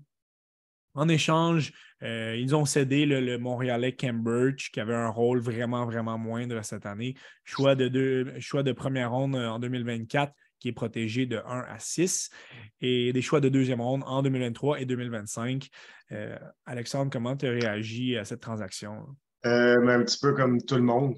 [0.96, 1.72] En échange,
[2.04, 6.86] euh, ils ont cédé le, Montréalais Cambridge, qui avait un rôle vraiment, vraiment moindre cette
[6.86, 7.14] année.
[7.42, 11.78] Choix de, deux, choix de première ronde en 2024, qui est protégé de 1 à
[11.78, 12.30] 6,
[12.80, 15.68] et des choix de deuxième ronde en 2023 et 2025.
[16.12, 19.04] Euh, Alexandre, comment tu as réagi à cette transaction?
[19.46, 21.16] Euh, un petit peu comme tout le monde.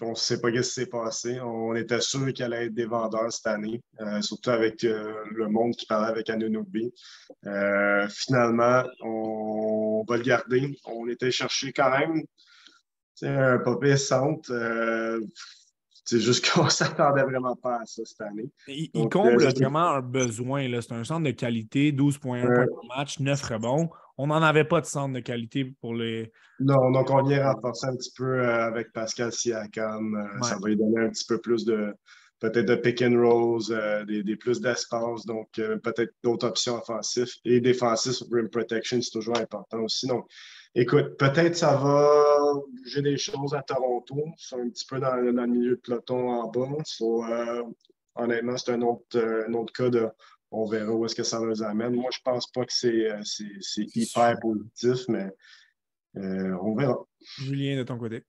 [0.00, 1.40] On ne sait pas ce qui s'est passé.
[1.40, 5.48] On était sûr qu'il allait être des vendeurs cette année, euh, surtout avec euh, le
[5.48, 6.92] monde qui parlait avec Anunobi.
[8.08, 10.78] finalement, on, va le garder.
[10.86, 12.22] On était chercher quand même
[13.22, 14.50] un papier centre.
[16.04, 18.50] c'est juste qu'on ne s'attendait vraiment pas à ça cette année.
[18.68, 20.66] Il, comble vraiment un besoin.
[20.80, 24.82] C'est un centre de qualité, 12,1 points par match, 9 rebonds on n'en avait pas
[24.82, 26.30] de centre de qualité pour les.
[26.58, 30.14] Non, donc on vient renforcer un petit peu euh, avec Pascal Siakam.
[30.14, 31.94] Euh, ça va lui donner un petit peu plus de
[32.38, 37.60] peut-être de pick and rolls, euh, des, plus d'espace, donc peut-être d'autres options offensives et
[37.60, 40.06] défensives, rim protection, c'est toujours important aussi.
[40.06, 40.26] Donc,
[40.74, 44.16] écoute, peut-être ça va bouger des choses à Toronto.
[44.36, 46.68] C'est un petit peu dans, le milieu de peloton en bas.
[48.16, 50.08] honnêtement, c'est un autre, un autre cas de
[50.50, 51.94] on verra où est-ce que ça nous amène.
[51.94, 53.22] Moi, je ne pense pas que c'est euh,
[53.76, 55.28] hyper positif, mais
[56.16, 56.98] euh, on verra.
[57.38, 58.24] Julien, de ton côté.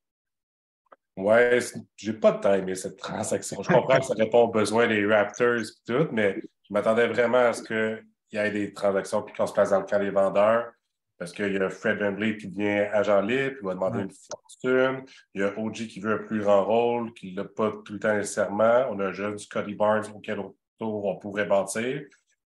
[1.18, 1.60] Ouais,
[1.98, 3.62] j'ai pas de temps aimé cette transaction.
[3.62, 7.40] Je comprends que ça répond aux besoins des Raptors et tout, mais je m'attendais vraiment
[7.40, 10.10] à ce qu'il y ait des transactions puis qu'on se place dans le camp des
[10.10, 10.72] vendeurs.
[11.18, 15.06] Parce qu'il y a Fred Van qui devient agent libre, il va demander une fortune.
[15.36, 17.94] Il y a OG qui veut un plus grand rôle, qui ne l'a pas tout
[17.94, 18.88] le temps nécessairement.
[18.90, 20.56] On a un jeune Scotty Barnes auquel on
[20.86, 22.02] on pourrait bâtir.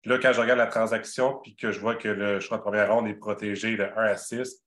[0.02, 2.64] Puis là, quand je regarde la transaction puis que je vois que le choix de
[2.64, 4.64] première ronde est protégé de 1 à 6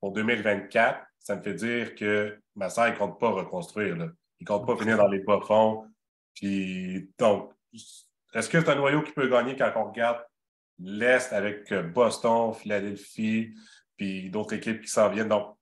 [0.00, 3.96] pour 2024, ça me fait dire que Massa, il ne compte pas reconstruire.
[3.96, 4.06] Là.
[4.38, 5.86] Il ne compte pas finir dans les bas fonds.
[6.34, 10.22] Puis, donc, est-ce que c'est un noyau qui peut gagner quand on regarde
[10.78, 13.54] l'Est avec Boston, Philadelphie,
[13.96, 15.28] puis d'autres équipes qui s'en viennent?
[15.28, 15.56] Donc,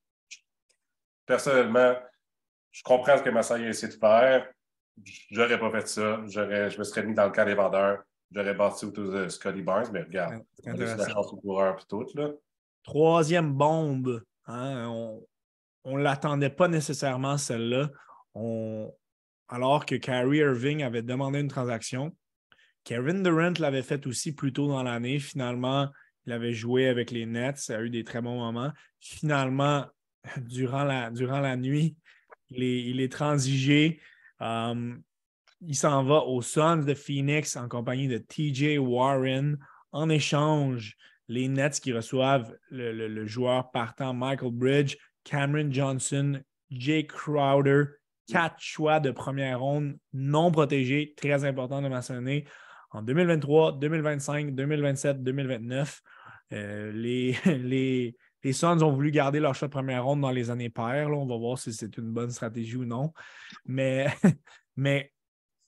[1.24, 1.94] personnellement,
[2.72, 4.48] je comprends ce que Massa a essayé de faire.
[5.30, 6.22] J'aurais pas fait ça.
[6.26, 8.02] Je me serais mis dans le cas des vendeurs.
[8.30, 12.06] J'aurais bâti autour de Scotty Barnes, mais regarde, on la chance au coureur et tout.
[12.14, 12.30] Là.
[12.82, 14.22] troisième bombe.
[14.46, 14.88] Hein,
[15.84, 17.90] on ne l'attendait pas nécessairement, celle-là.
[19.48, 22.16] Alors que Kyrie Irving avait demandé une transaction.
[22.84, 25.18] Kevin Durant l'avait fait aussi plus tôt dans l'année.
[25.18, 25.88] Finalement,
[26.26, 27.58] il avait joué avec les Nets.
[27.58, 28.72] Ça a eu des très bons moments.
[29.00, 29.86] Finalement,
[30.38, 31.96] durant la, durant la nuit,
[32.50, 34.00] il est, transigé.
[34.44, 35.02] Um,
[35.62, 39.58] il s'en va aux Suns de Phoenix en compagnie de TJ Warren.
[39.92, 40.96] En échange,
[41.28, 47.84] les Nets qui reçoivent le, joueur partant Michael Bridge, Cameron Johnson, Jake Crowder,
[48.28, 52.44] quatre choix de première ronde non protégés, très important de mentionner.
[52.90, 56.02] En 2023, 2025, 2027, 2029,
[56.50, 60.70] les, les, les Suns ont voulu garder leur choix de première ronde dans les années
[60.70, 61.08] paires.
[61.10, 63.12] On va voir si c'est une bonne stratégie ou non.
[63.64, 64.06] Mais,
[64.76, 65.12] mais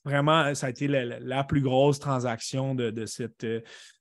[0.05, 3.47] vraiment, ça a été la, plus grosse transaction de, cette,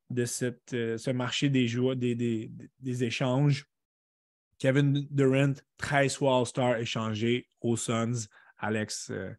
[0.10, 3.66] de cette, ce marché des, joueurs, des, des, échanges.
[4.60, 8.28] Kevin Durant, 13 All-Star échangés aux Suns.
[8.58, 9.10] Alex.
[9.12, 9.32] Euh,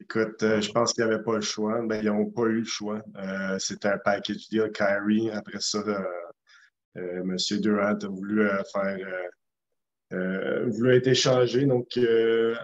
[0.00, 1.82] Écoute, euh, je pense qu'ils n'avaient pas le choix.
[1.82, 3.02] Ben, ils n'ont pas eu le choix.
[3.16, 4.70] Euh, c'était un package deal.
[4.72, 5.82] Kyrie, après ça,
[6.96, 7.36] euh, M.
[7.60, 8.98] Durant a voulu euh, faire
[10.12, 11.66] euh, voulu être échangé.
[11.66, 11.98] Donc,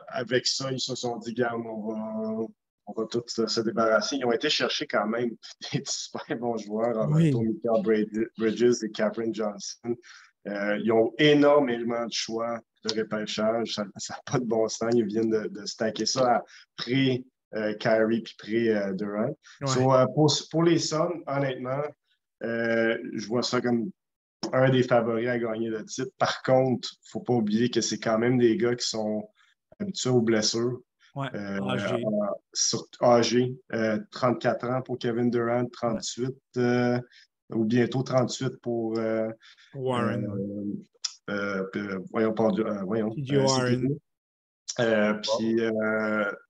[0.08, 2.46] avec ça, ils se sont dit, garde, on va,
[2.86, 4.16] on va tous se débarrasser.
[4.16, 5.30] Ils ont été chercher quand même
[5.72, 7.32] des super bons joueurs en oui.
[8.38, 9.94] Bridges et Catherine Johnson.
[10.46, 13.74] ils ont énormément de choix de repêchage.
[13.74, 14.92] Ça n'a pas de bon sens.
[14.94, 16.42] Ils viennent de, stacker ça
[16.78, 17.24] après
[17.78, 19.36] Kyrie puis pré-Durant.
[20.50, 21.82] pour, les Suns, honnêtement,
[22.40, 23.90] je vois ça comme
[24.52, 26.10] un des favoris à gagner le titre.
[26.18, 29.28] Par contre, il ne faut pas oublier que c'est quand même des gars qui sont
[29.78, 30.80] habitués aux blessures.
[31.14, 31.60] Ouais, euh,
[33.02, 33.54] âgé.
[34.10, 37.00] 34 euh, ans pour Kevin Durant, 38 euh,
[37.50, 38.98] ou bientôt 38 pour
[39.74, 40.26] Warren.
[42.10, 42.48] voyons, pas,
[42.84, 43.14] voyons.
[43.16, 43.96] Warren.
[44.76, 45.60] puis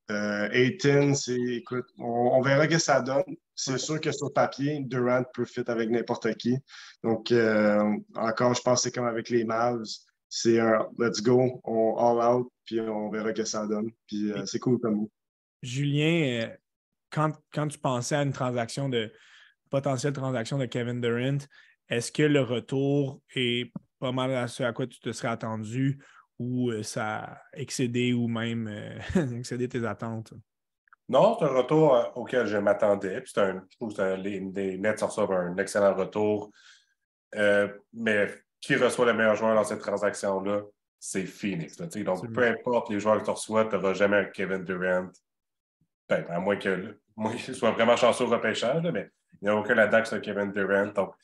[0.08, 3.36] Aiton, c'est écoute, on, verra ce que ça donne.
[3.56, 6.56] C'est sûr que sur papier, Durant peut fit avec n'importe qui.
[7.02, 9.84] Donc, euh, encore, je pense que c'est comme avec les Mavs.
[10.28, 13.90] C'est un let's go, on all out, puis on verra que ça donne.
[14.08, 15.10] Puis euh, c'est cool comme nous.
[15.62, 16.56] Julien, euh,
[17.10, 19.12] quand, quand, tu pensais à une transaction de
[19.70, 21.38] potentielle transaction de Kevin Durant,
[21.88, 26.02] est-ce que le retour est pas mal à ce à quoi tu te serais attendu
[26.40, 28.68] ou ça a excédé ou même
[29.38, 30.34] excédé tes attentes?
[31.08, 33.20] Non, c'est un retour euh, auquel je m'attendais.
[33.20, 36.50] Puis un, je trouve que les, Nets reçoivent un excellent retour.
[37.34, 38.28] Euh, mais
[38.60, 40.62] qui reçoit le meilleur joueur dans cette transaction-là?
[40.98, 41.76] C'est Phoenix.
[41.76, 45.08] donc, peu importe les joueurs que tu reçois, tu n'auras jamais un Kevin Durant.
[46.08, 49.10] Ben, à moins que moi, soit vraiment chanceux au repêchage, mais
[49.42, 50.86] il n'y a aucun adage sur Kevin Durant.
[50.86, 51.14] Donc,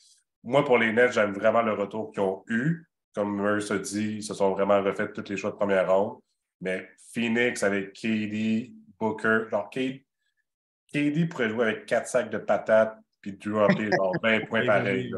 [0.43, 2.85] moi, pour les Nets, j'aime vraiment le retour qu'ils ont eu.
[3.15, 6.19] Comme Murray a dit, ils se sont vraiment refait tous les choix de première ronde.
[6.61, 9.45] Mais Phoenix avec KD, Booker.
[9.49, 15.11] Genre, KD, pourrait jouer avec quatre sacs de patates puis dropper genre 20 points pareils.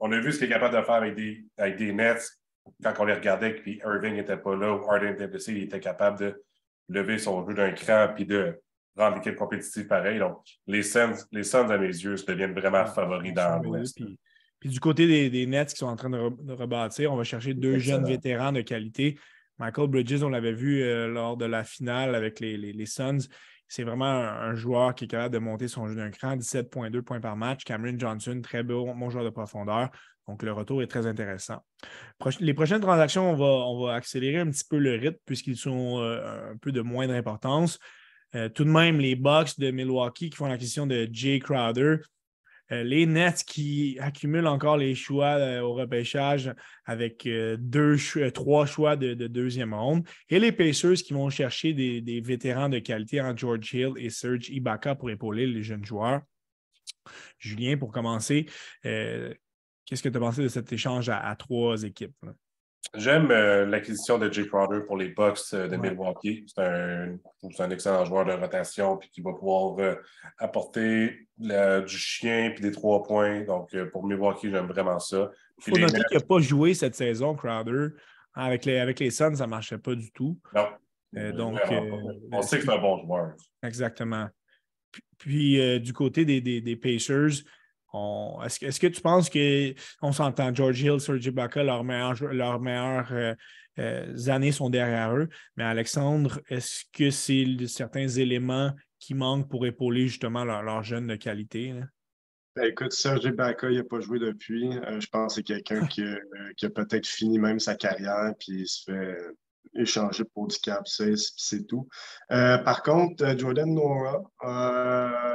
[0.00, 2.22] on a vu ce qu'il est capable de faire avec des, avec des Nets
[2.82, 5.80] quand on les regardait puis Irving n'était pas là ou Harden était blessé, il était
[5.80, 6.42] capable de
[6.88, 8.60] lever son jeu d'un cran puis de
[8.96, 10.18] rendre l'équipe compétitive pareil.
[10.18, 13.98] Donc, les Suns, les Suns, à mes yeux, deviennent vraiment favoris dans l'Ouest.
[14.60, 17.78] Puis, du côté des, Nets qui sont en train de, rebâtir, on va chercher deux
[17.78, 19.18] jeunes vétérans de qualité.
[19.62, 23.28] Michael Bridges, on l'avait vu euh, lors de la finale avec les, Suns.
[23.68, 27.20] C'est vraiment un, joueur qui est capable de monter son jeu d'un cran, 17,2 points
[27.20, 27.62] par match.
[27.62, 29.88] Cameron Johnson, très bon, bon joueur de profondeur.
[30.26, 31.64] Donc, le retour est très intéressant.
[32.40, 36.00] les prochaines transactions, on va, on va, accélérer un petit peu le rythme puisqu'ils sont
[36.00, 37.78] euh, un peu de moindre importance.
[38.34, 41.98] Euh, tout de même, les Bucks de Milwaukee qui font l'acquisition de Jay Crowder.
[42.72, 46.52] Euh, les Nets qui accumulent encore les choix euh, au repêchage
[46.86, 47.96] avec euh, deux,
[48.32, 50.08] trois choix de, deuxième ronde.
[50.30, 54.48] Et les Pacers qui vont chercher des, vétérans de qualité en George Hill et Serge
[54.48, 56.22] Ibaka pour épauler les jeunes joueurs.
[57.38, 58.46] Julien, pour commencer,
[58.82, 62.14] qu'est-ce que tu as pensé de cet échange à, trois équipes?
[62.94, 66.44] J'aime l'acquisition de Jay Crowder pour les Bucks de Milwaukee.
[66.46, 69.96] C'est un, excellent joueur de rotation puis qui va pouvoir
[70.38, 73.42] apporter du chien puis des trois points.
[73.42, 75.30] Donc, euh, pour Milwaukee, j'aime vraiment ça.
[75.58, 77.88] Il faut noter qu'il n'a pas joué cette saison, Crowder.
[78.34, 80.38] Avec les, avec les Suns, ça ne marchait pas du tout.
[80.54, 80.68] Non.
[81.16, 81.90] Euh, donc, euh,
[82.32, 83.34] on sait que c'est un bon joueur.
[83.62, 84.28] Exactement.
[85.18, 87.44] Puis, du côté des, des, Pacers,
[88.44, 93.36] est-ce, que, est que tu penses qu'on s'entend, George Hill, Serge Ibaka, leurs meilleures,
[94.28, 95.28] années sont derrière eux.
[95.56, 101.06] Mais Alexandre, est-ce que c'est certains éléments qui manquent pour épauler justement leurs leur jeunes
[101.06, 101.74] de qualité?
[102.54, 104.68] Ben, écoute, Serge Ibaka, il n'a pas joué depuis.
[104.68, 108.68] Euh, je pense que c'est quelqu'un qui, a peut-être fini même sa carrière, puis il
[108.68, 109.16] se fait
[109.74, 111.88] échanger pour du cap, c'est tout.
[112.28, 114.22] par contre, Jordan Nora,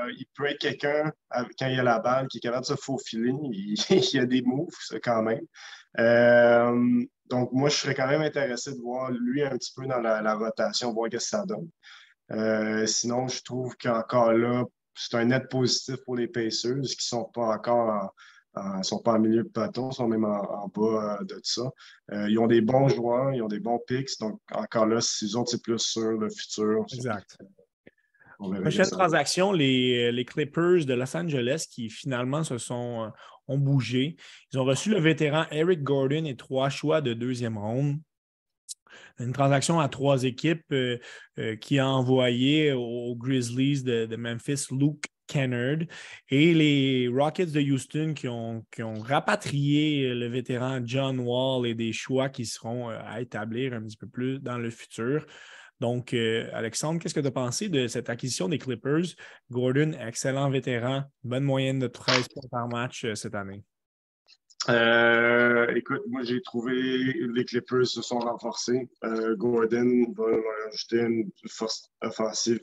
[0.09, 3.33] il peut être quelqu'un, quand il a la balle, qui est capable de se faufiler.
[3.51, 4.69] Il, il y a des moves,
[5.03, 5.45] quand même.
[7.29, 10.33] Donc, moi, je serais quand même intéressé de voir lui un petit peu dans la,
[10.35, 11.69] rotation, voir ce que ça donne.
[12.31, 14.63] Euh, sinon, je trouve qu'encore là,
[14.95, 18.09] c'est un net positif pour les Pacers qui ne sont pas encore en,
[18.83, 21.69] sont pas en milieu de peloton, sont même en, bas euh, de ça.
[22.11, 24.19] Euh, ils ont des bons joueurs, ils ont des bons picks.
[24.19, 26.85] Donc, encore là, s'ils ont plus sur le futur.
[26.93, 27.37] Exact.
[28.39, 33.11] Prochaine transaction, les, les, Clippers de Los Angeles qui finalement se sont
[33.47, 34.15] ont bougé.
[34.51, 37.97] Ils ont reçu le vétéran Eric Gordon et trois choix de deuxième ronde.
[39.19, 40.99] Une transaction à trois équipes euh,
[41.39, 45.79] euh, qui a envoyé aux Grizzlies de, Memphis Luke Kennard
[46.29, 48.63] et les Rockets de Houston qui ont,
[49.01, 53.97] rapatrié le vétéran John Wall et des choix qui seront euh, à établir un petit
[53.97, 55.25] peu plus dans le futur.
[55.79, 59.15] Donc, euh, Alexandre, qu'est-ce que tu as pensé de cette acquisition des Clippers?
[59.51, 63.63] Gordon, excellent vétéran, bonne moyenne de 13 points par match euh, cette année.
[64.69, 68.89] Euh, écoute, moi j'ai trouvé les Clippers se sont renforcés.
[69.37, 70.25] Gordon va
[70.67, 72.59] ajouter une force offensive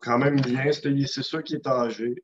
[0.00, 0.70] quand même bien.
[0.72, 2.14] C'est sûr qu'il est âgé,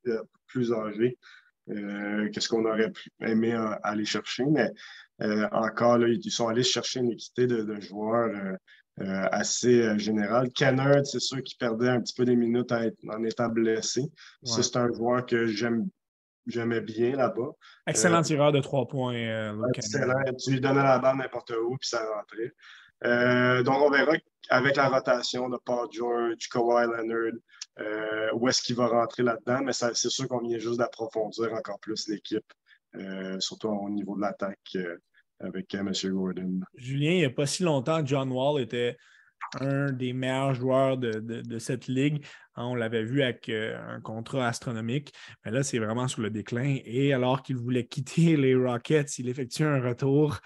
[0.47, 1.19] plus âgé
[1.67, 4.71] qu'est-ce qu'on aurait aimé aller chercher, mais
[5.53, 8.57] encore là, ils sont allés chercher une équité de joueurs
[9.01, 10.51] euh, assez euh, général.
[10.53, 14.03] Kennard, c'est sûr qu'il perdait un petit peu des minutes en étant blessé.
[14.43, 15.89] Ça, c'est un joueur que j'aime
[16.47, 17.53] j'aimais bien là-bas.
[17.87, 19.15] Excellent euh, tireur de trois points.
[19.75, 20.23] excellent.
[20.39, 22.53] Tu lui donnais la balle n'importe où, puis ça rentrait.
[23.03, 24.13] Donc, on verra
[24.51, 29.63] avec la rotation de Paul George, Kawhi Leonard, où est-ce qu'il va rentrer là-dedans.
[29.65, 32.53] Mais c'est sûr qu'on vient juste d'approfondir encore plus l'équipe,
[33.41, 34.77] surtout au niveau de l'attaque
[35.43, 36.13] avec euh, M.
[36.13, 36.61] Gordon.
[36.75, 38.97] Julien, il n'y a pas si longtemps, John Wall était
[39.61, 42.25] un des meilleurs joueurs de, cette ligue.
[42.55, 45.13] Hein, on l'avait vu avec euh, un contrat astronomique,
[45.45, 46.79] mais là, c'est vraiment sur le déclin.
[46.85, 50.39] Et alors qu'il voulait quitter les Rockets, il effectue un retour.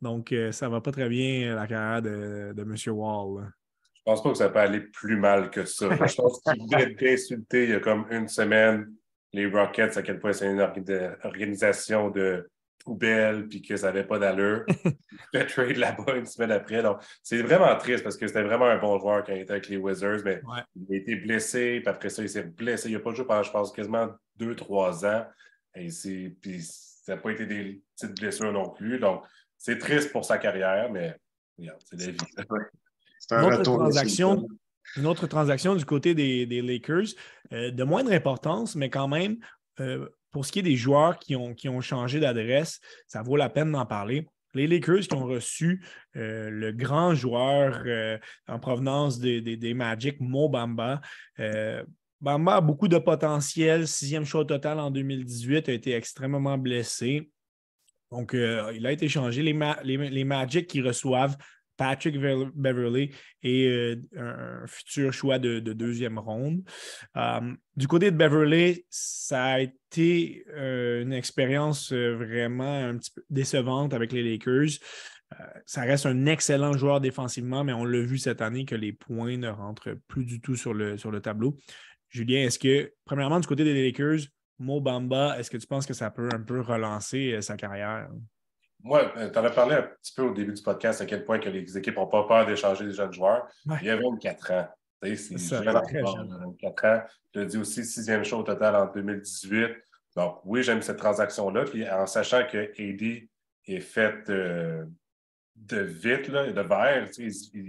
[0.00, 2.74] Donc, euh, ça ne va pas très bien la carrière de, M.
[2.94, 3.52] Wall.
[3.94, 5.88] Je pense pas que ça peut aller plus mal que ça.
[5.90, 8.92] Je pense qu'il voulait insulter il y a comme une semaine
[9.34, 10.60] les Rockets, à quel point c'est une
[11.24, 12.48] organisation de
[12.84, 14.64] poubelle puis que ça n'avait pas d'allure.
[14.68, 14.92] il
[15.34, 16.82] fait trade là-bas une semaine après.
[16.82, 19.68] Donc, c'est vraiment triste parce que c'était vraiment un bon joueur quand il était avec
[19.68, 20.40] les Wizards, mais
[20.76, 22.90] il a été blessé, puis après ça, il s'est blessé.
[22.90, 25.26] Il n'a pas joué pendant, je pense, quasiment deux, trois ans.
[25.74, 25.88] Et
[26.40, 29.00] puis ça n'a pas été des petites blessures non plus.
[29.00, 29.24] Donc,
[29.64, 31.16] c'est triste pour sa carrière, mais
[31.58, 32.18] c'est la vie.
[33.18, 34.46] C'est un une autre transaction.
[34.98, 37.14] Une autre transaction du côté des, Lakers,
[37.52, 39.38] euh, de moindre importance, mais quand même,
[39.80, 43.36] euh, pour ce qui est des joueurs qui ont, qui ont changé d'adresse, ça vaut
[43.36, 44.28] la peine d'en parler.
[44.52, 45.82] Les Lakers qui ont reçu
[46.16, 51.00] euh, le grand joueur euh, en provenance des, des, Magic, Mo Bamba.
[51.40, 51.82] Euh,
[52.20, 53.88] Bamba a beaucoup de potentiel.
[53.88, 57.30] Sixième choix total en 2018, a été extrêmement blessé.
[58.14, 59.42] Donc, il a été changé.
[59.42, 61.36] Les, Magic qui reçoivent
[61.76, 63.10] Patrick Beverly
[63.42, 66.62] et euh, un futur choix de, deuxième ronde.
[67.16, 67.40] Euh,
[67.76, 73.94] du côté de Beverly, ça a été euh, une expérience vraiment un petit peu décevante
[73.94, 74.78] avec les Lakers.
[75.66, 79.36] ça reste un excellent joueur défensivement, mais on l'a vu cette année que les points
[79.36, 81.56] ne rentrent plus du tout sur le tableau.
[82.08, 85.94] Julien, est-ce que, premièrement, du côté des Lakers, Mo Bamba, est-ce que tu penses que
[85.94, 88.08] ça peut un peu relancer sa carrière?
[88.82, 91.24] Moi, euh, tu en as parlé un petit peu au début du podcast à quel
[91.24, 93.48] point que les équipes n'ont pas peur d'échanger des jeunes joueurs.
[93.80, 94.68] Il y a 24 ans.
[95.02, 97.02] C'est jeune, 24 ans.
[97.32, 99.70] Tu as dit aussi sixième show au total en 2018.
[100.16, 101.64] Donc, oui, j'aime cette transaction-là.
[101.64, 103.28] Puis en sachant que AD
[103.66, 104.84] est fait euh,
[105.56, 107.26] de vite là, de verre, il,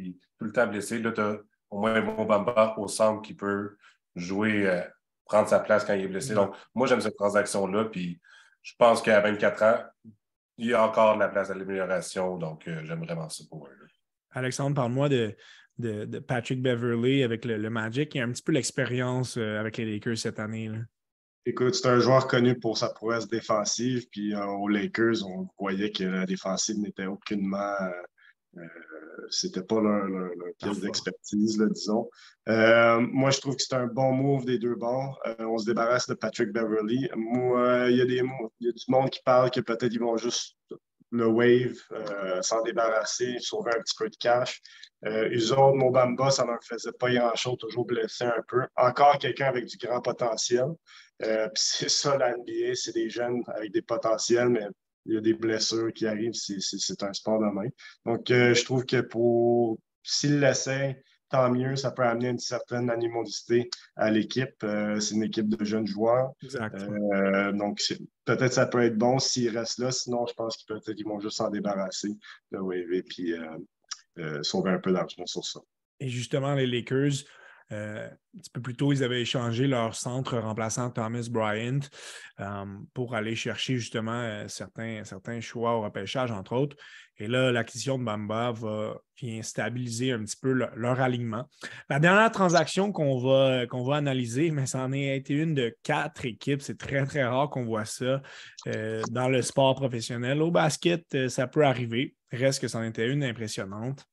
[0.07, 0.99] est tout le temps blessé.
[0.99, 1.37] Là, tu as
[1.69, 3.77] au moins mon Bamba au centre qui peut
[4.15, 4.81] jouer, euh,
[5.25, 6.33] prendre sa place quand il est blessé.
[6.33, 7.85] Donc, moi, j'aime cette transaction-là.
[7.85, 8.19] Puis
[8.61, 9.83] je pense qu'à 24 ans,
[10.57, 13.67] il y a encore de la place à l'amélioration, donc euh, j'aime vraiment ça pour
[13.67, 13.71] eux.
[14.31, 15.35] Alexandre, parle-moi de,
[15.77, 20.17] de, Patrick Beverly avec le, Magic et un petit peu l'expérience euh, avec les Lakers
[20.17, 20.71] cette année.
[21.45, 25.91] Écoute, c'est un joueur connu pour sa prouesse défensive, puis euh, aux Lakers, on voyait
[25.91, 27.76] que la défensive n'était aucunement
[29.30, 30.08] c'était pas leur,
[30.58, 32.10] pièce d'expertise, disons.
[32.49, 35.20] Euh, moi, je trouve que c'est un bon move des deux bords.
[35.28, 37.10] Euh, on se débarrasse de Patrick Beverly.
[37.16, 38.22] Moi, il y, a des,
[38.60, 40.58] y a du monde qui parle que peut-être ils vont juste
[41.12, 44.62] le wave, euh, s'en débarrasser, sauver un petit peu de cash.
[45.06, 48.64] Euh, eux autres, Mobamba, ça ne leur faisait pas grand-chose, toujours blessé un peu.
[48.76, 50.68] Encore quelqu'un avec du grand potentiel.
[51.53, 54.68] c'est ça, la NBA, c'est des jeunes avec des potentiels, mais
[55.06, 57.68] il y a des blessures qui arrivent, c'est un sport de main.
[58.06, 63.70] Donc, je trouve que pour s'il l'essaie, tant mieux, ça peut amener une certaine animosité
[63.95, 64.56] à l'équipe.
[64.64, 66.32] Euh, c'est une équipe de jeunes joueurs.
[66.43, 67.82] Euh, donc,
[68.26, 69.91] peut-être ça peut être bon s'ils restent là.
[69.91, 72.10] Sinon, je pense qu'ils peut-être vont juste s'en débarrasser
[72.51, 75.60] de Wave et puis euh, sauver un peu d'argent sur ça.
[75.99, 77.24] Et justement, les Lakers,
[77.72, 81.80] un petit peu plus tôt, ils avaient échangé leur centre remplaçant Thomas Bryant
[82.93, 86.76] pour aller chercher justement certains, certains choix au repêchage, entre autres.
[87.18, 91.47] Et là, l'acquisition de Bamba va vient stabiliser un petit peu leur, alignement.
[91.89, 95.76] La dernière transaction qu'on va, qu'on va analyser, mais ça en a été une de
[95.84, 96.61] quatre équipes.
[96.61, 98.22] C'est très, très rare qu'on voit ça
[98.68, 100.41] euh, dans le sport professionnel.
[100.41, 102.16] Au basket, euh, ça peut arriver.
[102.32, 104.05] Reste que c'en était une impressionnante.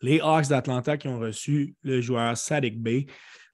[0.00, 3.06] Les Hawks d'Atlanta qui ont reçu le joueur Sadik Bay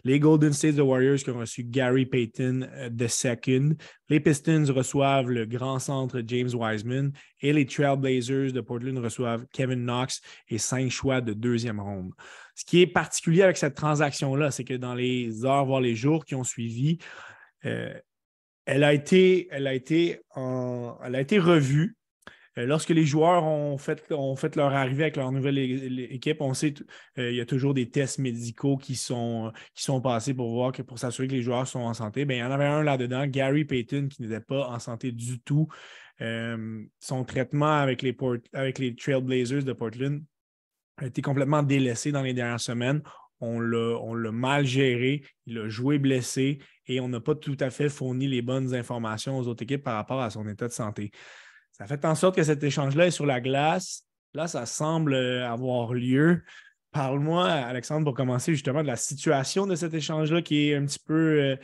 [0.06, 2.60] les Golden State Warriors qui ont reçu Gary Payton
[2.96, 3.50] II.
[3.50, 3.74] Euh,
[4.08, 7.12] les Pistons reçoivent le grand centre James Wiseman.
[7.42, 12.12] Et les Trailblazers de Portland reçoivent Kevin Knox et cinq choix de deuxième ronde.
[12.54, 16.24] Ce qui est particulier avec cette transaction-là, c'est que dans les heures, voire les jours
[16.24, 16.98] qui ont suivi,
[17.64, 17.92] euh,
[18.64, 19.48] elle, a été,
[20.30, 21.96] revue
[22.56, 24.08] lorsque les joueurs ont fait,
[24.56, 26.86] leur arrivée avec leur nouvelle équipe, on sait qu'il
[27.18, 31.42] euh, y a toujours des tests médicaux qui sont, sont passés pour s'assurer que les
[31.42, 32.24] joueurs sont en santé.
[32.24, 35.38] Bien, il y en avait un là-dedans, Gary Payton, qui n'était pas en santé du
[35.40, 35.68] tout.
[36.22, 38.16] Euh, son traitement avec les,
[38.54, 40.22] avec les Trailblazers de Portland
[40.96, 43.02] a été complètement délaissé dans les dernières semaines.
[43.40, 47.90] On l'a mal géré, il a joué blessé et on n'a pas tout à fait
[47.90, 51.10] fourni les bonnes informations aux autres équipes par rapport à son état de santé.
[51.76, 54.04] Ça fait en sorte que cet échange-là est sur la glace.
[54.32, 56.42] Là, ça semble euh, avoir lieu.
[56.90, 60.98] Parle-moi, Alexandre, pour commencer justement de la situation de cet échange-là qui est un petit
[60.98, 61.56] peu euh,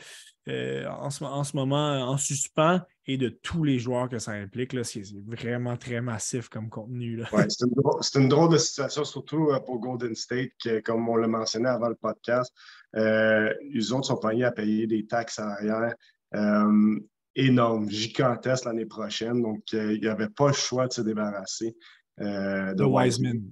[0.49, 4.77] euh, en, ce, moment en suspens et de tous les joueurs que ça implique.
[4.85, 7.23] C'est vraiment très massif comme contenu.
[7.49, 11.95] c'est, une drôle, de situation, surtout pour Golden State, comme on l'a mentionné avant le
[11.95, 12.53] podcast,
[12.95, 15.95] ils autres sont pognés à payer des taxes arrière
[17.35, 19.43] énorme, gigantesque l'année prochaine.
[19.43, 21.77] Donc, euh, il n'y avait pas le choix de se débarrasser
[22.21, 23.43] euh, de Wiseman.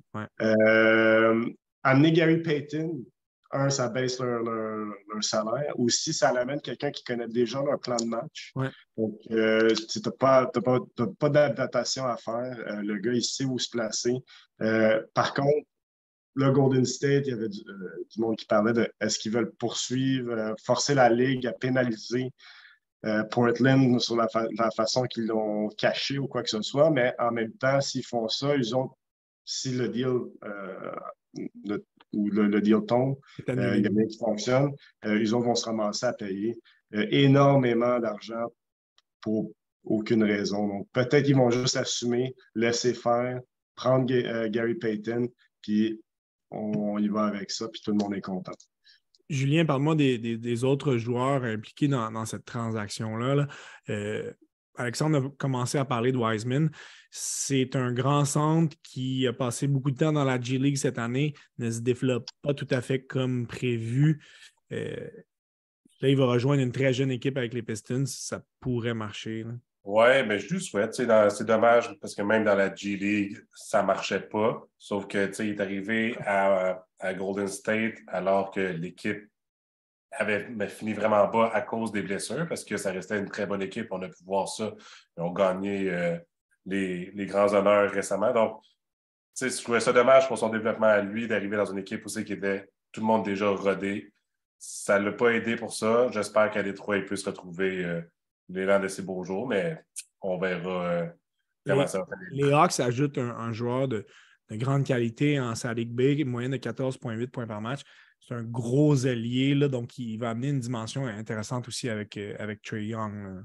[0.41, 1.45] Euh,
[1.83, 3.05] amener Gary Payton,
[3.53, 5.79] un, ça baisse leur, salaire.
[5.79, 8.53] Aussi, ça amène quelqu'un qui connaît déjà leur plan de match.
[8.97, 10.47] Donc, tu n'as pas,
[11.19, 12.83] pas, d'adaptation à faire.
[12.83, 14.15] le gars, il sait où se placer.
[15.15, 15.67] par contre,
[16.37, 19.53] le Golden State, il y avait du, du monde qui parlait de est-ce qu'ils veulent
[19.59, 22.31] poursuivre, forcer la Ligue à pénaliser
[23.07, 24.29] euh, Portland sur la,
[24.77, 28.29] façon qu'ils l'ont caché ou quoi que ce soit, mais en même temps, s'ils font
[28.29, 28.91] ça, ils ont,
[29.45, 31.49] si le deal euh,
[32.13, 33.17] ou le, deal tombe,
[33.49, 34.73] euh, il y a bien qui fonctionne,
[35.05, 36.59] ils vont se ramasser à payer
[36.93, 38.53] énormément d'argent
[39.23, 39.51] pour
[39.85, 40.69] aucune raison.
[40.69, 43.41] Donc, peut-être qu'ils vont juste assumer, laisser faire,
[43.77, 44.05] prendre
[44.49, 45.29] Gary Payton,
[45.63, 45.99] puis
[46.51, 48.53] on y va avec ça, puis tout le monde est content.
[49.31, 53.47] Julien, parle-moi des, autres joueurs impliqués dans, cette transaction-là.
[53.89, 54.33] Euh,
[54.75, 56.71] Alexandre a commencé à parler de Wiseman.
[57.11, 61.35] C'est un grand centre qui a passé beaucoup de temps dans la G-League cette année,
[61.59, 64.21] ne se développe pas tout à fait comme prévu.
[64.73, 65.09] Euh,
[66.01, 68.07] là, il va rejoindre une très jeune équipe avec les Pistons.
[68.07, 69.45] Ça pourrait marcher.
[69.85, 70.95] Oui, mais je lui souhaite.
[70.95, 74.63] C'est dommage parce que même dans la G-League, ça ne marchait pas.
[74.79, 76.85] Sauf que il est arrivé à,
[77.17, 79.27] Golden State alors que l'équipe
[80.13, 83.63] avait fini vraiment bas à cause des blessures parce que ça restait une très bonne
[83.63, 83.89] équipe.
[83.91, 84.75] On a pu voir ça.
[85.17, 86.19] Ils ont gagné euh,
[86.67, 88.33] les, grands honneurs récemment.
[88.33, 88.61] Donc,
[89.41, 92.35] je trouvais ça dommage pour son développement à lui d'arriver dans une équipe aussi qui
[92.35, 94.13] était tout le monde déjà rodé.
[94.59, 96.09] Ça ne l'a pas aidé pour ça.
[96.11, 97.83] J'espère qu'à Détroit, il peut se retrouver.
[97.83, 98.03] Euh,
[98.53, 99.83] l'élan de ces beaux jours, mais
[100.21, 101.07] on verra euh,
[101.67, 104.07] comment ça va Les Hawks ajoutent un, joueur de,
[104.51, 107.83] grande qualité en Sadiq Big, moyenne de 14,8 points par match.
[108.21, 112.35] C'est un gros allié, là, donc il va amener une dimension intéressante aussi avec, euh,
[112.39, 113.45] avec Trey Young.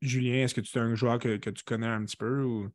[0.00, 2.42] Julien, est-ce que tu es un joueur que, tu connais un petit peu?
[2.42, 2.68] Ou...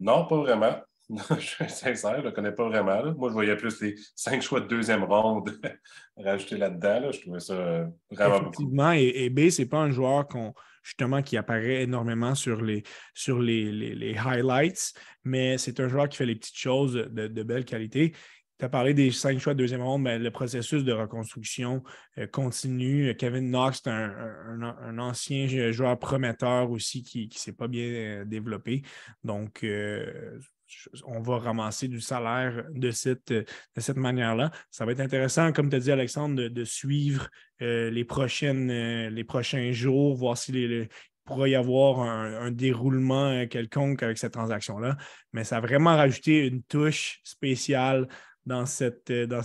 [0.00, 0.76] Non, pas vraiment.
[1.38, 3.14] je suis sincère, je ne le connais pas vraiment.
[3.14, 5.50] Moi, je voyais plus les cinq choix de deuxième ronde
[6.16, 7.12] rajoutés là-dedans.
[7.12, 10.26] Je trouvais ça vraiment Effectivement, et, et, B, ce n'est pas un joueur
[10.84, 12.84] justement qui apparaît énormément sur les,
[13.14, 14.92] sur les, les, highlights,
[15.24, 18.12] mais c'est un joueur qui fait les petites choses de, belle qualité.
[18.58, 21.82] tu as parlé des cinq choix de deuxième ronde, mais le processus de reconstruction
[22.18, 23.14] euh, continue.
[23.16, 28.82] Kevin Knox, c'est un, ancien joueur prometteur aussi qui ne s'est pas bien euh, développé.
[29.24, 30.38] Donc, euh,
[31.04, 33.44] on va ramasser du salaire de cette, de
[33.76, 34.50] cette manière-là.
[34.70, 37.28] Ça va être intéressant, comme tu as dit, Alexandre, de, suivre
[37.60, 40.52] les, prochaines, les prochains jours, voir si
[41.24, 44.96] pourrait y avoir un, déroulement quelconque avec cette transaction-là.
[45.32, 48.08] Mais ça a vraiment rajouté une touche spéciale
[48.46, 49.42] dans cette, euh,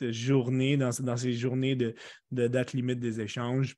[0.00, 1.94] journée, dans, dans ces journées de,
[2.30, 3.76] date limite des échanges.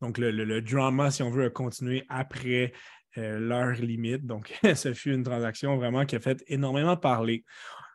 [0.00, 2.72] Donc, le, drama, si on veut, a continué après
[3.18, 4.24] euh, l'heure limite.
[4.26, 7.44] Donc, ce fut une transaction vraiment qui a fait énormément parler.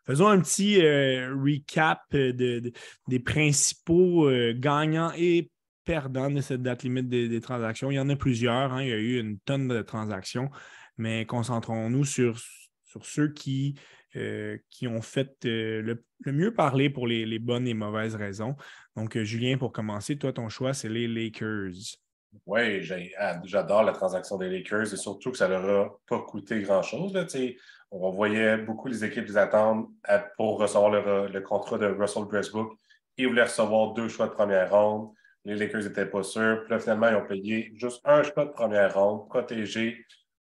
[0.06, 5.50] Faisons un petit euh, recap des principaux gagnants et
[5.86, 7.90] perdants de cette date limite des, transactions.
[7.90, 8.74] Il y en a plusieurs.
[8.74, 8.84] Hein.
[8.84, 10.50] Il y a eu une tonne de transactions,
[10.98, 12.38] mais concentrons-nous sur,
[12.84, 13.76] sur ceux qui
[14.16, 18.56] euh, qui ont fait euh, le, mieux parler pour les, bonnes et mauvaises raisons.
[18.96, 21.98] Donc, euh, Julien, pour commencer, toi, ton choix, c'est les Lakers.
[22.46, 26.20] Oui, ah, j'adore la transaction des Lakers et surtout que ça ne leur a pas
[26.20, 27.14] coûté grand-chose.
[27.92, 29.90] On voyait beaucoup les équipes les attendre
[30.36, 32.74] pour recevoir le, contrat de Russell Westbrook.
[33.18, 35.12] Ils voulaient recevoir deux choix de première ronde.
[35.46, 36.62] Les Lakers n'étaient pas sûrs.
[36.62, 40.04] Puis là, finalement, ils ont payé juste un choix de première ronde, protégé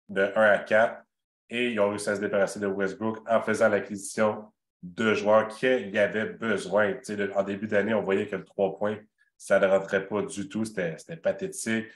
[0.09, 1.03] de 1 à 4
[1.51, 4.45] et ils ont réussi à se débarrasser de Westbrook en faisant l'acquisition
[4.83, 6.95] de joueurs qu'il y avait besoin.
[7.35, 8.99] en début d'année, on voyait que le 3 points,
[9.37, 10.65] ça ne rentrait pas du tout.
[10.65, 11.87] C'était pathétique.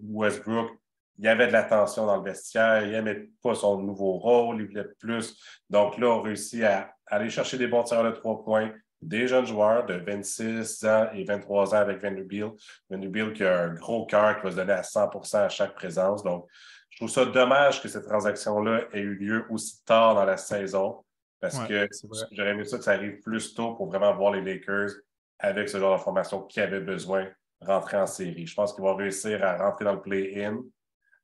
[0.00, 0.70] Westbrook,
[1.18, 2.84] il y avait de la tension dans le vestiaire.
[2.84, 4.60] Il n'aimait pas son nouveau rôle.
[4.60, 5.36] Il voulait plus.
[5.70, 8.72] Donc là, on réussit à aller chercher des bons tireurs de 3 points
[9.02, 12.52] des jeunes joueurs de 26 ans et 23 ans avec Vanderbilt.
[12.88, 16.24] Vanderbilt qui a un gros cœur qui va se donner à 100% à chaque présence.
[16.24, 16.46] Donc,
[16.90, 21.04] je trouve ça dommage que cette transaction-là ait eu lieu aussi tard dans la saison
[21.40, 21.86] parce que
[22.32, 24.92] j'aurais aimé ça que ça arrive plus tôt pour vraiment voir les Lakers
[25.38, 27.28] avec ce genre de formation qui avaient besoin
[27.60, 28.46] rentrer en série.
[28.46, 30.62] Je pense qu'ils vont réussir à rentrer dans le play-in,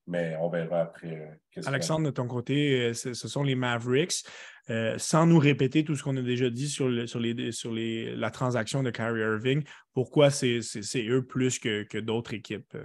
[0.06, 1.38] mais on verra après.
[1.56, 4.24] Euh, Alexandre, de ton côté, euh, ce sont les Mavericks.
[4.70, 8.14] Euh, sans nous répéter tout ce qu'on a déjà dit sur, sur, les, sur les,
[8.14, 10.60] la transaction de Kyrie Irving, pourquoi c'est
[10.96, 12.76] eux plus que, que d'autres équipes?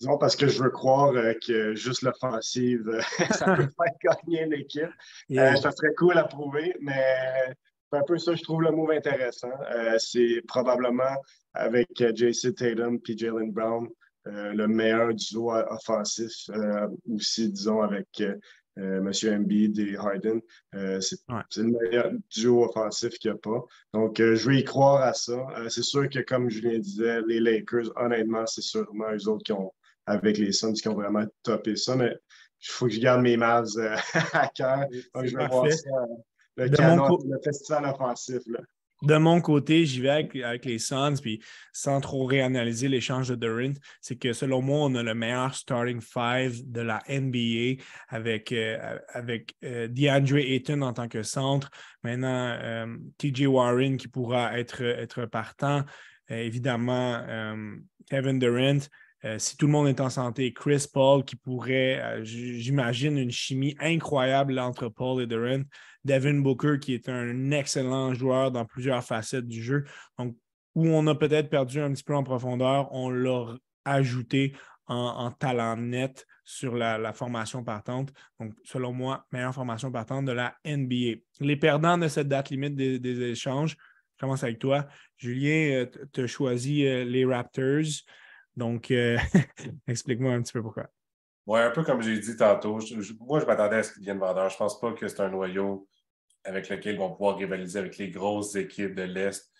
[0.00, 3.00] Disons parce que je veux croire euh, que juste l'offensive,
[3.30, 3.68] ça peut
[4.02, 4.90] faire gagner l'équipe.
[5.32, 7.54] Euh, ça serait cool à prouver, mais
[7.90, 9.52] c'est un peu ça, je trouve le move intéressant.
[9.98, 11.16] c'est probablement
[11.54, 13.88] avec JC Tatum et Jalen Brown
[14.24, 16.50] le meilleur duo offensif
[17.10, 18.22] aussi, disons, avec
[18.76, 19.10] M.
[19.24, 20.40] Embiid et Harden.
[21.00, 21.16] c'est
[21.56, 23.64] le meilleur duo offensif qu'il n'y a pas.
[23.94, 25.46] Donc, je vais y croire à ça.
[25.70, 29.72] c'est sûr que, comme Julien disait, les Lakers, honnêtement, c'est sûrement eux autres qui ont
[30.08, 31.94] avec les Suns qui ont vraiment topé ça.
[31.94, 32.16] Mais
[32.60, 33.96] il faut que je garde mes Mavs euh,
[34.32, 34.86] à cœur.
[34.90, 35.90] je vais voir ça,
[36.58, 38.42] euh, le, festival offensif.
[39.02, 41.40] De mon côté, j'y vais avec, les Suns, puis
[41.72, 46.00] sans trop réanalyser l'échange de Durant, c'est que selon moi, on a le meilleur starting
[46.00, 51.70] five de la NBA avec, euh, avec DeAndre Ayton en tant que centre.
[52.02, 52.88] Maintenant,
[53.18, 55.84] TJ Warren qui pourra être, être partant.
[56.28, 57.22] évidemment,
[58.10, 58.80] Kevin Durant.
[59.24, 63.32] Euh, si tout le monde est en santé, Chris Paul qui pourrait, euh, j'imagine, une
[63.32, 65.64] chimie incroyable entre Paul et Durant.
[66.08, 69.84] Devin Booker qui est un excellent joueur dans plusieurs facettes du jeu.
[70.18, 70.36] Donc,
[70.74, 74.54] où on a peut-être perdu un petit peu en profondeur, on l'a ajouté
[74.86, 78.10] en, talent net sur la, formation partante.
[78.40, 81.20] Donc, selon moi, meilleure formation partante de la NBA.
[81.40, 83.76] Les perdants de cette date limite des, échanges,
[84.16, 84.86] je commence avec toi.
[85.18, 88.04] Julien, euh, tu as choisi les Raptors.
[88.56, 89.18] Donc, euh,
[89.86, 90.88] explique-moi un petit peu pourquoi.
[91.46, 92.78] Oui, un peu comme j'ai dit tantôt,
[93.20, 94.48] moi, je m'attendais à ce qu'ils viennent vendeur.
[94.48, 95.88] Je ne pense pas que c'est un noyau
[96.48, 99.52] avec lequel ils vont pouvoir rivaliser avec les grosses équipes de l'Est.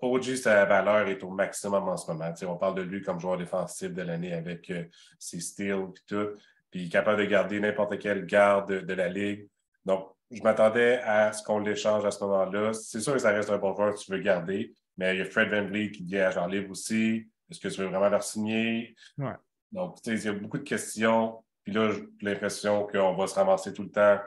[0.00, 2.32] OG, sa valeur est au maximum en ce moment.
[2.46, 4.84] on parle de lui comme joueur défensif de l'année avec euh,
[5.18, 6.28] ses steals et tout.
[6.70, 9.48] Puis il est capable de garder n'importe quelle garde de, la ligue.
[9.84, 12.72] Donc, je m'attendais à ce qu'on l'échange à ce moment-là.
[12.72, 15.22] C'est sûr que ça reste un bon joueur que tu veux garder, mais il y
[15.22, 17.26] a Fred Van Vliet qui vient agent libre aussi.
[17.50, 18.94] Est-ce que tu veux vraiment leur signer?
[19.18, 19.34] Ouais.
[19.70, 21.44] Donc, il y a beaucoup de questions.
[21.64, 24.18] Puis là, j'ai l'impression qu'on va se ramasser tout le temps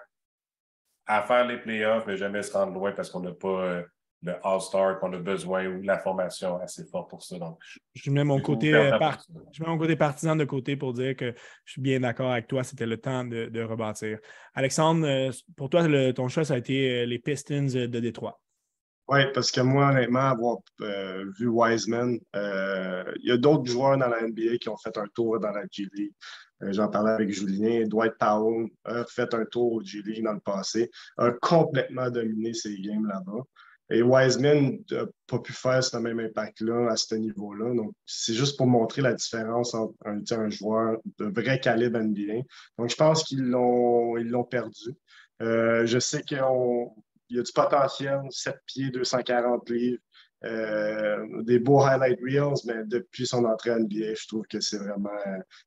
[1.08, 3.84] à faire les playoffs, mais jamais se rendre loin parce qu'on n'a pas euh,
[4.24, 7.38] le All-Star qu'on a besoin ou la formation assez forte pour ça.
[7.38, 7.60] Donc,
[7.93, 8.97] je, mets mon côté, euh,
[9.51, 11.34] je mets mon côté partisan de côté pour dire que
[11.66, 12.64] je suis bien d'accord avec toi.
[12.64, 14.20] C'était le temps de, rebâtir.
[14.53, 18.41] Alexandre, euh, pour toi, ton choix, ça a été les Pistons de Détroit.
[19.08, 23.97] Oui, parce que moi, honnêtement, avoir euh, vu Wiseman, euh, il y a d'autres joueurs
[23.99, 26.14] dans la NBA qui ont fait un tour dans la G League.
[26.64, 27.86] Euh, j'en parlais avec Julien.
[27.88, 32.53] Dwight Powell a fait un tour au G League dans le passé, a complètement dominé
[32.53, 33.43] ses games là-bas.
[33.91, 37.76] Et Wiseman n'a pas pu faire ce même impact-là à ce niveau-là.
[37.76, 42.41] Donc, c'est juste pour montrer la différence entre un, joueur de vrai calibre NBA.
[42.80, 44.95] Donc, je pense qu'ils l'ont, ils l'ont perdu.
[45.39, 46.95] je sais qu'on
[47.30, 50.01] il y a du potentiel, 7 pieds, 240 livres,
[50.46, 54.78] euh, des beaux highlight reels, mais depuis son entrée à NBA, je trouve que c'est
[54.78, 55.10] vraiment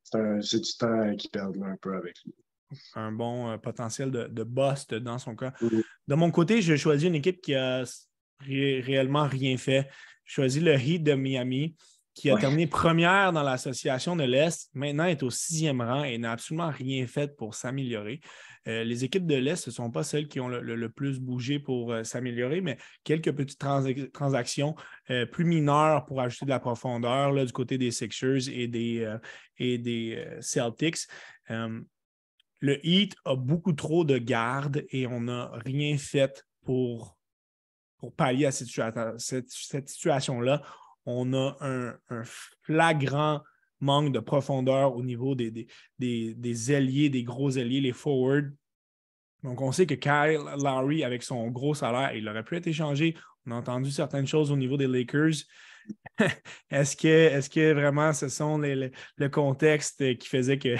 [0.03, 2.35] c'est, du temps qui perd un peu avec lui.
[2.95, 5.53] Un bon euh, potentiel de, de bust dans son cas.
[5.63, 7.85] De mon côté, j'ai choisi une équipe qui a
[8.41, 9.89] réellement rien fait.
[10.25, 11.77] J'ai choisi le Heat de Miami
[12.19, 16.33] qui a terminé première dans l'association de l'Est, maintenant est au sixième rang et n'a
[16.33, 18.21] absolument rien fait pour s'améliorer.
[18.67, 21.59] Euh, les équipes de l'Est, ce ne sont pas celles qui ont le, plus bougé
[21.59, 23.65] pour euh, s'améliorer, mais quelques petites
[24.13, 24.75] transactions
[25.11, 29.17] euh, plus mineures pour ajouter de la profondeur là, du côté des Sixers et des,
[29.59, 31.07] et des Celtics.
[31.49, 37.17] le Heat a beaucoup trop de gardes et on n'a rien fait pour,
[37.99, 40.63] pour pallier à cette, cette situation-là
[41.09, 42.23] on a un,
[42.63, 43.41] flagrant
[43.81, 45.67] manque de profondeur au niveau des,
[45.99, 48.51] des, ailiers, des gros ailiers, les forwards.
[49.43, 53.17] Donc, on sait que Kyle Lowry, avec son gros salaire, il aurait pu être échangé.
[53.47, 55.45] On a entendu certaines choses au niveau des Lakers.
[56.71, 60.77] est-ce, que, est que vraiment ce sont les, le contexte qui faisait que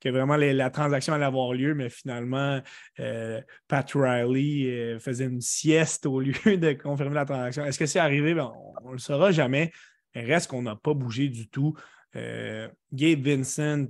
[0.00, 2.60] que vraiment la transaction allait avoir lieu, mais finalement,
[2.98, 7.64] euh, Pat Riley euh, faisait une sieste au lieu de confirmer la transaction.
[7.64, 8.34] Est-ce que c'est arrivé?
[8.34, 9.72] Ben, on ne le saura jamais.
[10.14, 11.74] Reste qu'on n'a pas bougé du tout.
[12.16, 13.86] Euh, Gabe Vincent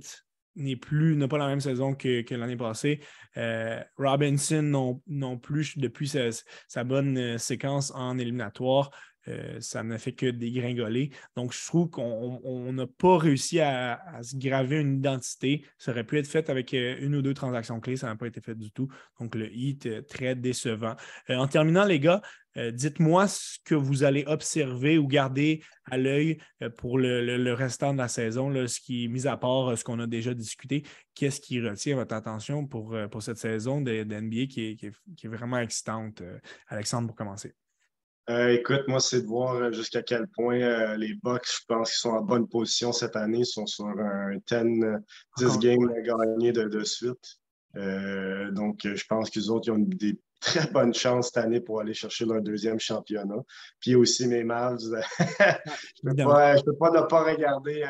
[0.55, 2.99] n'est plus, n'a pas la même saison que, l'année passée.
[3.97, 6.11] Robinson non, plus depuis
[6.67, 8.91] sa bonne séquence en éliminatoire.
[9.27, 11.11] Euh, ça n'a fait que dégringoler.
[11.35, 15.65] Donc, je trouve qu'on n'a pas réussi à, se graver une identité.
[15.77, 17.97] Ça aurait pu être fait avec euh, une ou deux transactions clés.
[17.97, 18.87] Ça n'a pas été fait du tout.
[19.19, 20.95] Donc, le hit, euh, très décevant.
[21.29, 22.21] en terminant, les gars,
[22.73, 26.37] dites-moi ce que vous allez observer ou garder à l'œil
[26.77, 30.33] pour le, restant de la saison, ce qui mis à part ce qu'on a déjà
[30.33, 30.83] discuté.
[31.15, 34.03] Qu'est-ce qui retient votre attention pour, pour cette saison de,
[34.45, 36.21] qui qui est vraiment excitante?
[36.67, 37.53] Alexandre, pour commencer?
[38.31, 41.91] Euh, écoute, moi, c'est de voir euh, jusqu'à quel point euh, les Bucks, je pense
[41.91, 43.39] qu'ils sont en bonne position cette année.
[43.39, 47.39] Ils sont sur un 10, games à gagner de, suite.
[47.75, 51.93] donc, je pense qu'ils autres, ils ont des très bonnes chances cette année pour aller
[51.93, 53.43] chercher leur deuxième championnat.
[53.81, 54.79] Puis aussi mes Mavs.
[55.19, 57.85] je ne peux, pas ne pas regarder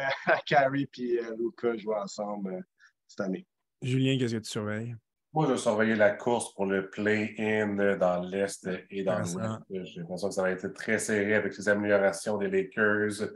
[0.48, 2.66] Carrie et Luca jouer ensemble
[3.08, 3.46] cette année.
[3.84, 4.96] Julien, qu'est-ce que tu surveilles?
[5.34, 9.40] Moi, je vais surveiller la course pour le play-in dans l'Est et dans l'Ouest.
[9.70, 13.30] J'ai l'impression que ça va être très serré avec les améliorations des Lakers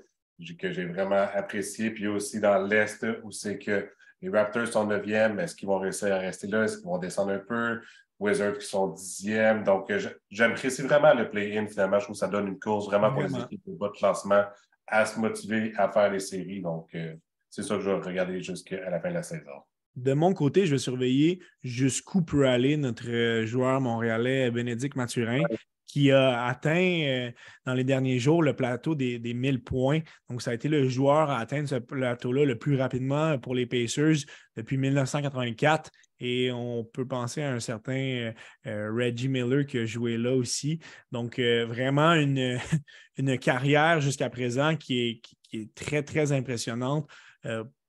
[0.59, 1.91] que j'ai vraiment apprécié.
[1.91, 3.89] Puis aussi dans l'Est où c'est que
[4.21, 6.63] les Raptors sont 9e, est-ce qu'ils vont réussir à rester là?
[6.63, 7.79] Est-ce qu'ils vont descendre un peu?
[8.19, 9.63] Wizards qui sont 10e.
[9.63, 9.91] Donc,
[10.29, 11.99] j'apprécie vraiment le play-in finalement.
[11.99, 14.43] Je trouve que ça donne une course vraiment pour les équipes de bas de classement
[14.87, 16.61] à se motiver à faire les séries.
[16.61, 17.15] Donc, euh,
[17.49, 19.61] c'est ça que je vais regarder jusqu'à la fin de la saison.
[19.95, 25.41] De mon côté, je vais surveiller jusqu'où peut aller notre euh, joueur montréalais Bénédicte Mathurin,
[25.87, 27.31] qui a atteint euh,
[27.65, 30.01] dans les derniers jours le plateau des, des, 1000 points.
[30.29, 33.65] Donc, ça a été le joueur à atteindre ce plateau-là le plus rapidement pour les
[33.65, 34.25] Pacers
[34.57, 35.89] depuis 1984.
[36.19, 38.33] Et on peut penser à un certain
[38.67, 40.79] euh, Reggie Miller qui a joué là aussi.
[41.13, 42.59] Donc, vraiment une,
[43.17, 47.09] une carrière jusqu'à présent qui est, qui est, très, très impressionnante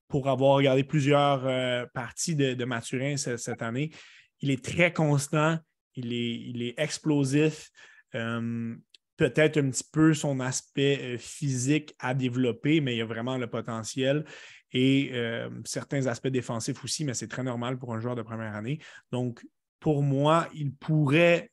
[0.08, 3.90] pour avoir regardé plusieurs euh, parties de, Mathurin cette, année.
[4.40, 5.58] Il est très constant,
[5.94, 6.12] il
[6.62, 7.70] est, explosif.
[8.14, 8.74] Euh,
[9.16, 13.46] peut-être un petit peu son aspect euh, physique à développer, mais il a vraiment le
[13.46, 14.24] potentiel.
[14.72, 15.12] Et
[15.64, 18.78] certains aspects défensifs aussi, mais c'est très normal pour un joueur de première année.
[19.10, 19.46] Donc,
[19.80, 21.50] pour moi, il pourrait,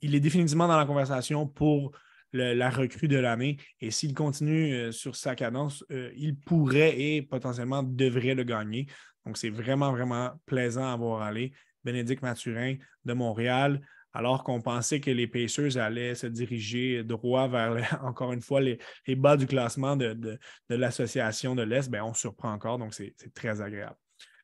[0.00, 1.92] il est définitivement dans la conversation pour
[2.32, 3.58] la recrue de l'année.
[3.80, 8.86] Et s'il continue euh, sur sa cadence, euh, il pourrait et potentiellement devrait le gagner.
[9.26, 11.52] Donc, c'est vraiment, vraiment plaisant à voir aller.
[11.84, 13.80] Bénédicte Mathurin de Montréal,
[14.12, 18.78] alors qu'on pensait que les Pacers allaient se diriger droit vers, encore une fois, les,
[19.16, 22.78] bas du classement de, l'association de l'Est, ben, on surprend encore.
[22.78, 23.96] Donc, c'est très agréable.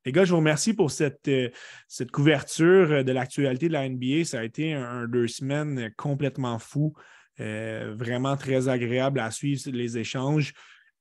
[0.04, 1.50] Les gars, je vous remercie pour cette, euh,
[1.86, 4.24] cette couverture de l'actualité de la NBA.
[4.24, 6.94] Ça a été un deux semaines complètement fou.
[7.40, 10.54] Euh, vraiment très agréable à suivre les échanges.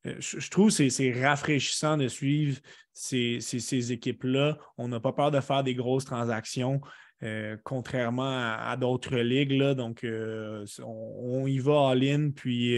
[0.06, 2.60] Euh, je, trouve que c'est rafraîchissant de suivre
[2.94, 4.58] ces, équipes-là.
[4.78, 6.80] On n'a pas peur de faire des grosses transactions.
[7.64, 9.54] contrairement à, d'autres ligues.
[9.54, 12.78] Là, donc, on, y va en ligne, puis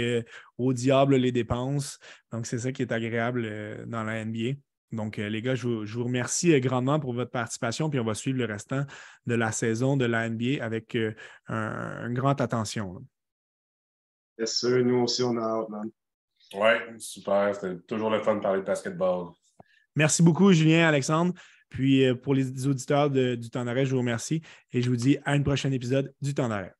[0.57, 1.99] au diable les dépenses.
[2.32, 4.57] Donc, c'est ça qui est agréable dans la NBA.
[4.93, 8.45] Donc, les gars, je vous, remercie grandement pour votre participation, puis on va suivre le
[8.45, 8.86] restant
[9.26, 13.03] de la saison de la NBA avec une grande attention.
[14.39, 15.91] Yes, sûr, nous aussi, on a hâte, man.
[16.53, 17.53] Ouais, super.
[17.53, 19.31] C'était toujours le fun de parler de basketball.
[19.95, 21.33] Merci beaucoup, Julien, Alexandre.
[21.69, 25.17] Puis euh, pour les auditeurs du temps d'arrêt, je vous remercie et je vous dis
[25.25, 26.73] à un prochain épisode du temps d'arrêt.